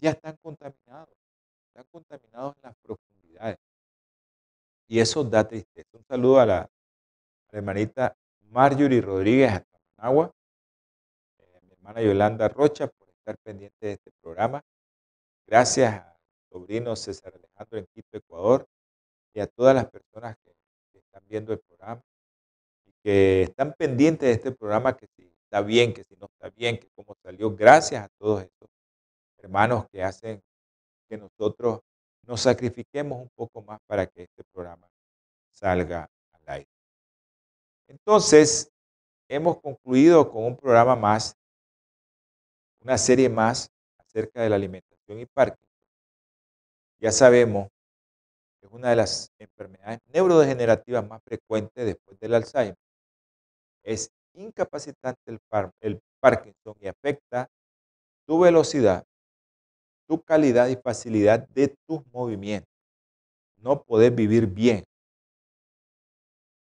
ya 0.00 0.12
están 0.12 0.38
contaminados, 0.40 1.14
están 1.68 1.84
contaminados 1.92 2.56
en 2.56 2.62
las 2.62 2.74
profundidades. 2.82 3.58
Y 4.90 4.98
eso 4.98 5.22
da 5.22 5.46
tristeza. 5.46 5.88
Un 5.92 6.04
saludo 6.04 6.40
a 6.40 6.46
la, 6.46 6.58
a 6.62 6.68
hermanita 7.56 8.16
Marjorie 8.48 9.00
Rodríguez 9.00 9.52
hasta 9.52 9.78
Managua, 9.96 10.32
eh, 11.38 11.60
mi 11.62 11.70
hermana 11.74 12.02
Yolanda 12.02 12.48
Rocha 12.48 12.88
por 12.88 13.08
estar 13.08 13.38
pendiente 13.38 13.86
de 13.86 13.92
este 13.92 14.10
programa. 14.20 14.60
Gracias 15.46 15.94
a 15.94 16.18
sobrino 16.50 16.96
César 16.96 17.32
Alejandro 17.36 17.78
en 17.78 17.86
Quito, 17.94 18.18
Ecuador, 18.18 18.66
y 19.32 19.38
a 19.38 19.46
todas 19.46 19.76
las 19.76 19.88
personas 19.88 20.36
que, 20.42 20.52
que 20.92 20.98
están 20.98 21.22
viendo 21.28 21.52
el 21.52 21.60
programa 21.60 22.02
y 22.84 22.92
que 23.04 23.42
están 23.42 23.72
pendientes 23.74 24.28
de 24.28 24.32
este 24.32 24.50
programa, 24.50 24.96
que 24.96 25.06
si 25.14 25.32
está 25.44 25.60
bien, 25.62 25.94
que 25.94 26.02
si 26.02 26.16
no 26.16 26.26
está 26.26 26.50
bien, 26.50 26.80
que 26.80 26.90
cómo 26.96 27.14
salió. 27.22 27.54
Gracias 27.54 28.04
a 28.04 28.08
todos 28.18 28.42
estos 28.42 28.68
hermanos 29.38 29.86
que 29.92 30.02
hacen 30.02 30.42
que 31.08 31.16
nosotros 31.16 31.78
nos 32.30 32.42
sacrifiquemos 32.42 33.20
un 33.20 33.28
poco 33.30 33.60
más 33.60 33.80
para 33.88 34.06
que 34.06 34.22
este 34.22 34.44
programa 34.52 34.88
salga 35.50 36.08
al 36.30 36.42
aire. 36.46 36.70
Entonces, 37.88 38.70
hemos 39.28 39.60
concluido 39.60 40.30
con 40.30 40.44
un 40.44 40.56
programa 40.56 40.94
más, 40.94 41.36
una 42.84 42.96
serie 42.98 43.28
más 43.28 43.72
acerca 43.98 44.42
de 44.42 44.48
la 44.48 44.54
alimentación 44.54 45.18
y 45.18 45.26
Parkinson. 45.26 45.68
Ya 47.00 47.10
sabemos 47.10 47.68
que 48.60 48.68
es 48.68 48.72
una 48.72 48.90
de 48.90 48.96
las 48.96 49.32
enfermedades 49.40 49.98
neurodegenerativas 50.06 51.04
más 51.08 51.20
frecuentes 51.24 51.84
después 51.84 52.16
del 52.20 52.34
Alzheimer. 52.34 52.76
Es 53.82 54.12
incapacitante 54.34 55.20
el, 55.26 55.40
el 55.80 56.00
Parkinson 56.20 56.76
y 56.78 56.86
afecta 56.86 57.50
tu 58.24 58.38
velocidad, 58.38 59.04
tu 60.10 60.20
calidad 60.20 60.66
y 60.66 60.74
facilidad 60.74 61.46
de 61.50 61.68
tus 61.86 62.04
movimientos. 62.12 62.74
No 63.58 63.80
podés 63.80 64.12
vivir 64.12 64.44
bien. 64.44 64.82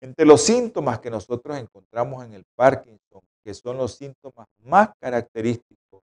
Entre 0.00 0.26
los 0.26 0.42
síntomas 0.42 0.98
que 0.98 1.10
nosotros 1.10 1.56
encontramos 1.56 2.24
en 2.24 2.34
el 2.34 2.44
Parkinson, 2.56 3.20
que 3.44 3.54
son 3.54 3.76
los 3.76 3.94
síntomas 3.94 4.48
más 4.58 4.90
característicos, 4.98 6.02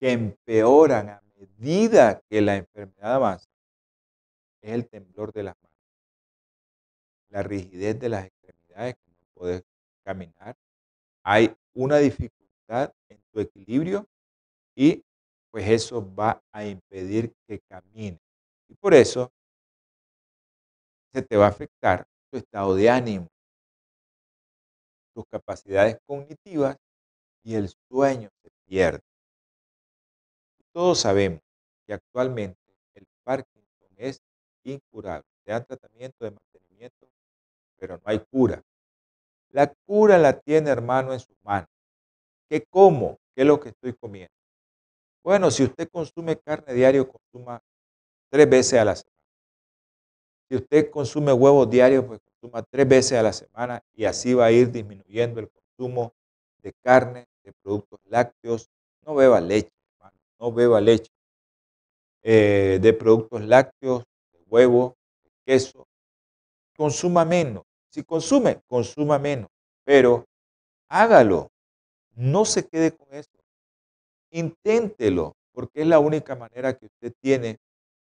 que 0.00 0.12
empeoran 0.12 1.10
a 1.10 1.22
medida 1.36 2.22
que 2.30 2.40
la 2.40 2.56
enfermedad 2.56 3.16
avanza, 3.16 3.50
es 4.62 4.72
el 4.72 4.88
temblor 4.88 5.34
de 5.34 5.42
las 5.42 5.54
manos, 5.62 5.78
la 7.28 7.42
rigidez 7.42 8.00
de 8.00 8.08
las 8.08 8.24
extremidades, 8.24 8.94
que 8.94 9.10
no 9.10 9.26
puedes 9.34 9.64
caminar, 10.02 10.56
hay 11.22 11.54
una 11.74 11.98
dificultad 11.98 12.90
en 13.10 13.20
tu 13.30 13.40
equilibrio 13.40 14.06
y 14.74 15.04
pues 15.52 15.68
eso 15.68 16.02
va 16.14 16.42
a 16.52 16.64
impedir 16.64 17.32
que 17.46 17.60
camine. 17.68 18.18
Y 18.68 18.74
por 18.74 18.94
eso 18.94 19.30
se 21.12 21.22
te 21.22 21.36
va 21.36 21.46
a 21.46 21.50
afectar 21.50 22.06
tu 22.30 22.38
estado 22.38 22.74
de 22.74 22.88
ánimo, 22.88 23.28
tus 25.14 25.24
capacidades 25.30 25.98
cognitivas 26.06 26.76
y 27.44 27.54
el 27.54 27.68
sueño 27.88 28.30
se 28.42 28.50
pierde. 28.66 29.00
Todos 30.72 31.00
sabemos 31.00 31.40
que 31.86 31.92
actualmente 31.92 32.58
el 32.94 33.06
Parkinson 33.22 33.90
es 33.98 34.22
incurable. 34.64 35.26
Se 35.44 35.50
da 35.52 35.62
tratamiento 35.62 36.24
de 36.24 36.30
mantenimiento, 36.30 37.08
pero 37.76 37.96
no 37.96 38.02
hay 38.06 38.20
cura. 38.30 38.62
La 39.50 39.72
cura 39.86 40.18
la 40.18 40.40
tiene, 40.40 40.70
hermano, 40.70 41.12
en 41.12 41.20
sus 41.20 41.36
manos. 41.42 41.68
¿Qué 42.48 42.64
como? 42.70 43.18
¿Qué 43.34 43.42
es 43.42 43.46
lo 43.48 43.60
que 43.60 43.70
estoy 43.70 43.94
comiendo? 43.94 44.32
Bueno, 45.24 45.50
si 45.52 45.62
usted 45.62 45.88
consume 45.88 46.36
carne 46.36 46.74
diario, 46.74 47.08
consuma 47.08 47.62
tres 48.28 48.50
veces 48.50 48.80
a 48.80 48.84
la 48.84 48.96
semana. 48.96 49.12
Si 50.48 50.56
usted 50.56 50.90
consume 50.90 51.32
huevos 51.32 51.70
diarios, 51.70 52.04
pues 52.04 52.20
consuma 52.20 52.62
tres 52.62 52.88
veces 52.88 53.12
a 53.18 53.22
la 53.22 53.32
semana 53.32 53.82
y 53.94 54.04
así 54.04 54.34
va 54.34 54.46
a 54.46 54.52
ir 54.52 54.72
disminuyendo 54.72 55.40
el 55.40 55.48
consumo 55.48 56.12
de 56.58 56.72
carne, 56.82 57.26
de 57.44 57.52
productos 57.62 58.00
lácteos. 58.04 58.68
No 59.06 59.14
beba 59.14 59.40
leche, 59.40 59.70
hermano, 59.94 60.18
no 60.38 60.52
beba 60.52 60.80
leche. 60.80 61.10
Eh, 62.24 62.78
de 62.82 62.92
productos 62.92 63.42
lácteos, 63.42 64.04
de 64.32 64.40
huevo, 64.46 64.96
de 65.24 65.30
queso. 65.44 65.86
Consuma 66.76 67.24
menos. 67.24 67.64
Si 67.90 68.02
consume, 68.02 68.60
consuma 68.66 69.18
menos. 69.18 69.48
Pero 69.84 70.24
hágalo. 70.88 71.50
No 72.14 72.44
se 72.44 72.66
quede 72.66 72.92
con 72.92 73.12
eso. 73.14 73.31
Inténtelo, 74.32 75.36
porque 75.52 75.82
es 75.82 75.86
la 75.86 75.98
única 75.98 76.34
manera 76.34 76.76
que 76.76 76.86
usted 76.86 77.12
tiene 77.20 77.58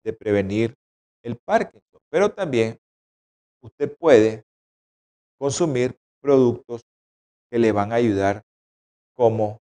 de 0.05 0.12
prevenir 0.12 0.74
el 1.22 1.37
Parkinson. 1.37 2.01
Pero 2.11 2.33
también 2.33 2.79
usted 3.62 3.97
puede 3.97 4.45
consumir 5.39 5.97
productos 6.20 6.83
que 7.51 7.59
le 7.59 7.72
van 7.72 7.93
a 7.93 7.97
ayudar 7.97 8.43
como 9.14 9.59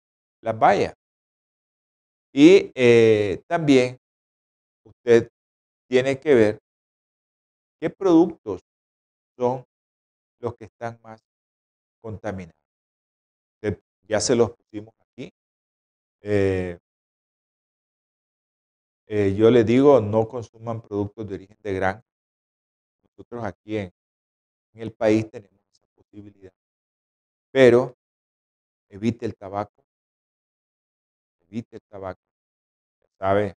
las 0.43 0.59
bayas. 0.59 0.95
Y 2.33 2.71
eh, 2.75 3.43
también 3.47 3.99
usted 4.85 5.31
tiene 5.89 6.19
que 6.21 6.35
ver 6.35 6.59
qué 7.81 7.91
productos 7.91 8.61
son 9.37 9.65
los 10.41 10.55
que 10.57 10.67
están 10.67 10.99
más 11.03 11.21
contaminados. 12.03 12.55
ya 14.09 14.21
se 14.21 14.35
los 14.35 14.53
pusimos. 14.53 14.98
Eh, 16.23 16.79
eh, 19.07 19.35
yo 19.37 19.51
les 19.51 19.66
digo, 19.66 20.01
no 20.01 20.29
consuman 20.29 20.83
productos 20.83 21.29
de 21.29 21.35
origen 21.35 21.57
de 21.62 21.73
granja. 21.75 22.05
Nosotros 23.03 23.45
aquí 23.45 23.77
en, 23.77 23.93
en 24.75 24.83
el 24.83 24.93
país 24.93 25.31
tenemos 25.31 25.61
esa 25.73 25.87
posibilidad. 25.95 26.53
Pero 27.53 27.97
evite 28.91 29.27
el 29.27 29.37
tabaco. 29.37 29.85
Evite 31.49 31.77
el 31.77 31.83
tabaco. 31.89 32.21
Ya 33.01 33.09
sabe, 33.19 33.47
el 33.49 33.57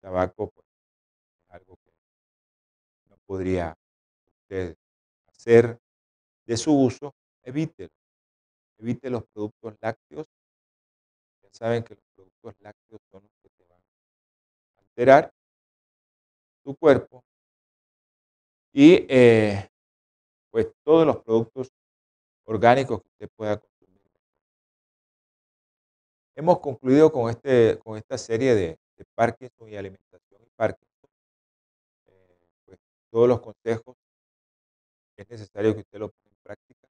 tabaco 0.00 0.50
pues, 0.50 0.66
es 1.46 1.50
algo 1.54 1.76
que 1.84 1.92
no 3.10 3.16
podría 3.26 3.76
usted 4.26 4.76
hacer 5.28 5.78
de 6.46 6.56
su 6.56 6.72
uso. 6.74 7.14
Evítelo. 7.42 7.90
Evite 8.78 9.10
los 9.10 9.24
productos 9.26 9.76
lácteos. 9.80 10.26
Saben 11.52 11.84
que 11.84 11.94
los 11.94 12.04
productos 12.14 12.54
lácteos 12.60 13.00
son 13.10 13.22
los 13.22 13.32
que 13.42 13.50
te 13.50 13.64
van 13.68 13.78
a 13.78 14.80
alterar 14.80 15.32
tu 16.64 16.74
cuerpo 16.76 17.22
y 18.72 19.06
eh, 19.08 19.68
pues 20.50 20.72
todos 20.82 21.06
los 21.06 21.22
productos 21.22 21.70
orgánicos 22.44 23.02
que 23.02 23.08
usted 23.08 23.28
pueda 23.36 23.58
consumir. 23.58 24.00
Hemos 26.34 26.58
concluido 26.60 27.12
con, 27.12 27.28
este, 27.28 27.78
con 27.80 27.98
esta 27.98 28.16
serie 28.16 28.54
de, 28.54 28.78
de 28.96 29.04
Parkinson 29.14 29.68
y 29.68 29.76
alimentación 29.76 30.42
y 30.42 30.50
Parkinson. 30.56 31.10
Eh, 32.06 32.38
pues, 32.64 32.78
todos 33.10 33.28
los 33.28 33.40
consejos 33.40 33.96
es 35.16 35.28
necesario 35.28 35.74
que 35.74 35.80
usted 35.80 35.98
lo 35.98 36.08
ponga 36.08 36.30
en 36.30 36.42
práctica 36.42 36.88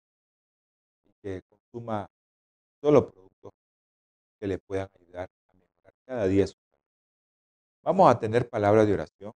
y 1.05 1.13
que 1.21 1.41
consuma 1.43 2.09
solo 2.81 3.09
productos 3.09 3.28
que 4.39 4.47
le 4.47 4.59
puedan 4.59 4.89
ayudar 4.99 5.29
a 5.47 5.53
mejorar 5.53 5.93
cada 6.05 6.27
día 6.27 6.47
su 6.47 6.57
salud. 6.71 6.85
Vamos 7.81 8.11
a 8.11 8.19
tener 8.19 8.49
palabras 8.49 8.87
de 8.87 8.93
oración. 8.93 9.33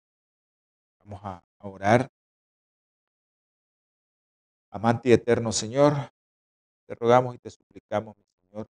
Vamos 0.99 1.21
a 1.23 1.43
orar 1.59 2.09
Amante 4.75 5.09
y 5.09 5.11
eterno 5.11 5.51
Señor, 5.51 5.93
te 6.87 6.95
rogamos 6.95 7.35
y 7.35 7.37
te 7.37 7.51
suplicamos, 7.51 8.17
mi 8.17 8.23
Señor, 8.23 8.67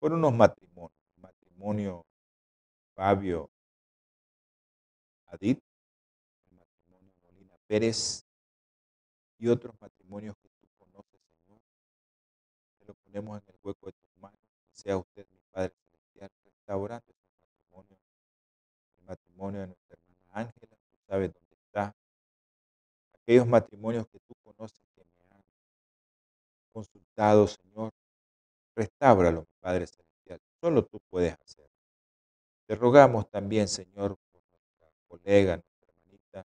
por 0.00 0.12
unos 0.12 0.34
matrimonios, 0.34 0.98
matrimonio 1.14 2.04
Fabio 2.96 3.48
Adit, 5.26 5.60
el 6.50 6.56
matrimonio 6.56 7.12
Molina 7.22 7.56
Pérez 7.68 8.26
y 9.38 9.46
otros 9.46 9.80
matrimonios 9.80 10.34
que 10.42 10.48
tú 10.48 10.66
conoces, 10.78 11.20
Señor. 11.36 11.60
Te 12.80 12.86
lo 12.86 12.94
ponemos 12.94 13.40
en 13.40 13.54
el 13.54 13.60
hueco 13.62 13.86
de 13.86 13.92
que 13.92 14.06
sea 14.82 14.96
usted, 14.96 15.26
mi 15.30 15.38
Padre 15.52 15.72
Celestial, 15.90 16.30
restaurando 16.44 17.06
este 17.08 17.30
matrimonio, 17.70 17.98
el 18.98 19.04
matrimonio 19.04 19.60
de 19.60 19.66
nuestra 19.68 19.96
hermana 19.96 20.30
Ángela, 20.32 20.76
tú 20.90 20.96
sabes 21.06 21.32
dónde 21.32 21.56
está, 21.56 21.94
aquellos 23.14 23.46
matrimonios 23.46 24.08
que 24.08 24.18
tú 24.20 24.34
conoces 24.42 24.80
que 24.94 25.04
me 25.04 25.36
han 25.36 25.42
consultado, 26.72 27.46
Señor. 27.46 27.92
Restáuralo, 28.74 29.46
Padre 29.60 29.86
Celestial. 29.86 30.40
Solo 30.60 30.84
tú 30.84 30.98
puedes 31.10 31.34
hacer. 31.34 31.68
Te 32.66 32.74
rogamos 32.74 33.28
también, 33.30 33.68
Señor, 33.68 34.16
por 34.32 34.42
nuestra 34.50 34.90
colega, 35.06 35.56
nuestra 35.56 35.92
hermanita. 35.92 36.46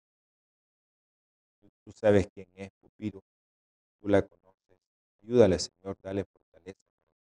Tú, 1.83 1.91
sabes 1.91 2.27
quién 2.33 2.47
es, 2.55 2.71
Pupiro. 2.81 3.23
Tú 4.01 4.07
la 4.07 4.23
conoces. 4.23 4.79
Ayúdale, 5.21 5.59
Señor, 5.59 5.97
dale 6.01 6.25
para 6.25 6.44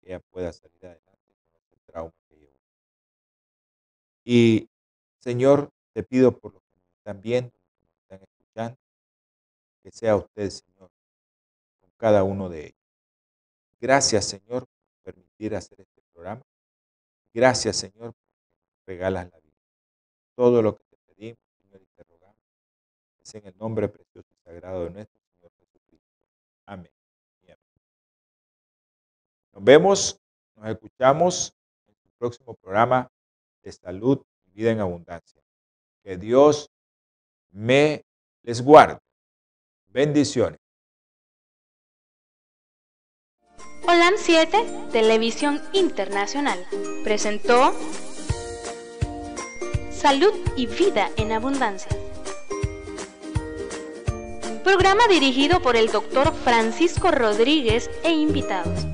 que 0.05 0.11
ella 0.11 0.21
pueda 0.21 0.53
salir 0.53 0.87
adelante 0.87 1.35
con 1.51 1.61
este 1.63 1.79
trauma 1.87 2.13
que 2.29 2.37
llevó. 2.37 2.61
Y, 4.25 4.69
Señor, 5.21 5.71
te 5.93 6.03
pido 6.03 6.39
por 6.39 6.53
los 6.53 6.63
que 6.63 6.79
nos 6.79 6.93
están 6.99 7.21
viendo, 7.21 7.51
que 7.51 7.85
nos 7.87 7.97
están 8.03 8.23
escuchando, 8.23 8.79
que 9.83 9.91
sea 9.91 10.17
usted, 10.17 10.51
Señor, 10.51 10.91
con 11.81 11.91
cada 11.97 12.23
uno 12.25 12.49
de 12.49 12.67
ellos. 12.67 12.79
Gracias, 13.81 14.27
Señor, 14.27 14.67
por 14.67 15.15
permitir 15.15 15.55
hacer 15.55 15.81
este 15.81 16.03
programa. 16.13 16.43
Gracias, 17.33 17.77
Señor, 17.77 18.13
por 18.13 18.87
regalas 18.87 19.31
la 19.31 19.39
vida. 19.41 19.57
Todo 20.35 20.63
lo 20.63 20.77
que 20.77 20.85
te 20.85 20.97
pedimos, 21.07 21.39
Señor, 21.61 21.83
y 21.83 21.87
te 21.95 22.03
rogamos, 22.05 22.37
es 23.21 23.35
en 23.35 23.47
el 23.47 23.57
nombre 23.57 23.89
precioso 23.89 24.29
y 24.33 24.37
sagrado 24.43 24.85
de 24.85 24.91
nuestro 24.91 25.21
Señor 25.21 25.53
Jesucristo. 25.59 26.09
Amén. 26.67 27.04
Nos 29.55 29.63
vemos, 29.63 30.21
nos 30.57 30.69
escuchamos 30.69 31.55
en 31.87 31.95
el 32.05 32.11
próximo 32.19 32.55
programa 32.55 33.09
de 33.63 33.71
salud 33.71 34.21
y 34.47 34.51
vida 34.51 34.73
en 34.73 34.81
abundancia. 34.81 35.41
Que 36.03 36.17
Dios 36.17 36.69
me 37.53 38.03
les 38.43 38.61
guarde. 38.61 38.99
Bendiciones. 39.87 40.59
OLAM 43.87 44.15
7, 44.17 44.89
Televisión 44.91 45.63
Internacional, 45.73 46.59
presentó 47.05 47.73
Salud 49.93 50.33
y 50.57 50.67
Vida 50.67 51.11
en 51.17 51.31
Abundancia. 51.31 51.97
Programa 54.65 55.07
dirigido 55.07 55.63
por 55.63 55.77
el 55.77 55.93
doctor 55.93 56.35
Francisco 56.35 57.13
Rodríguez 57.13 57.89
e 58.03 58.11
invitados. 58.11 58.94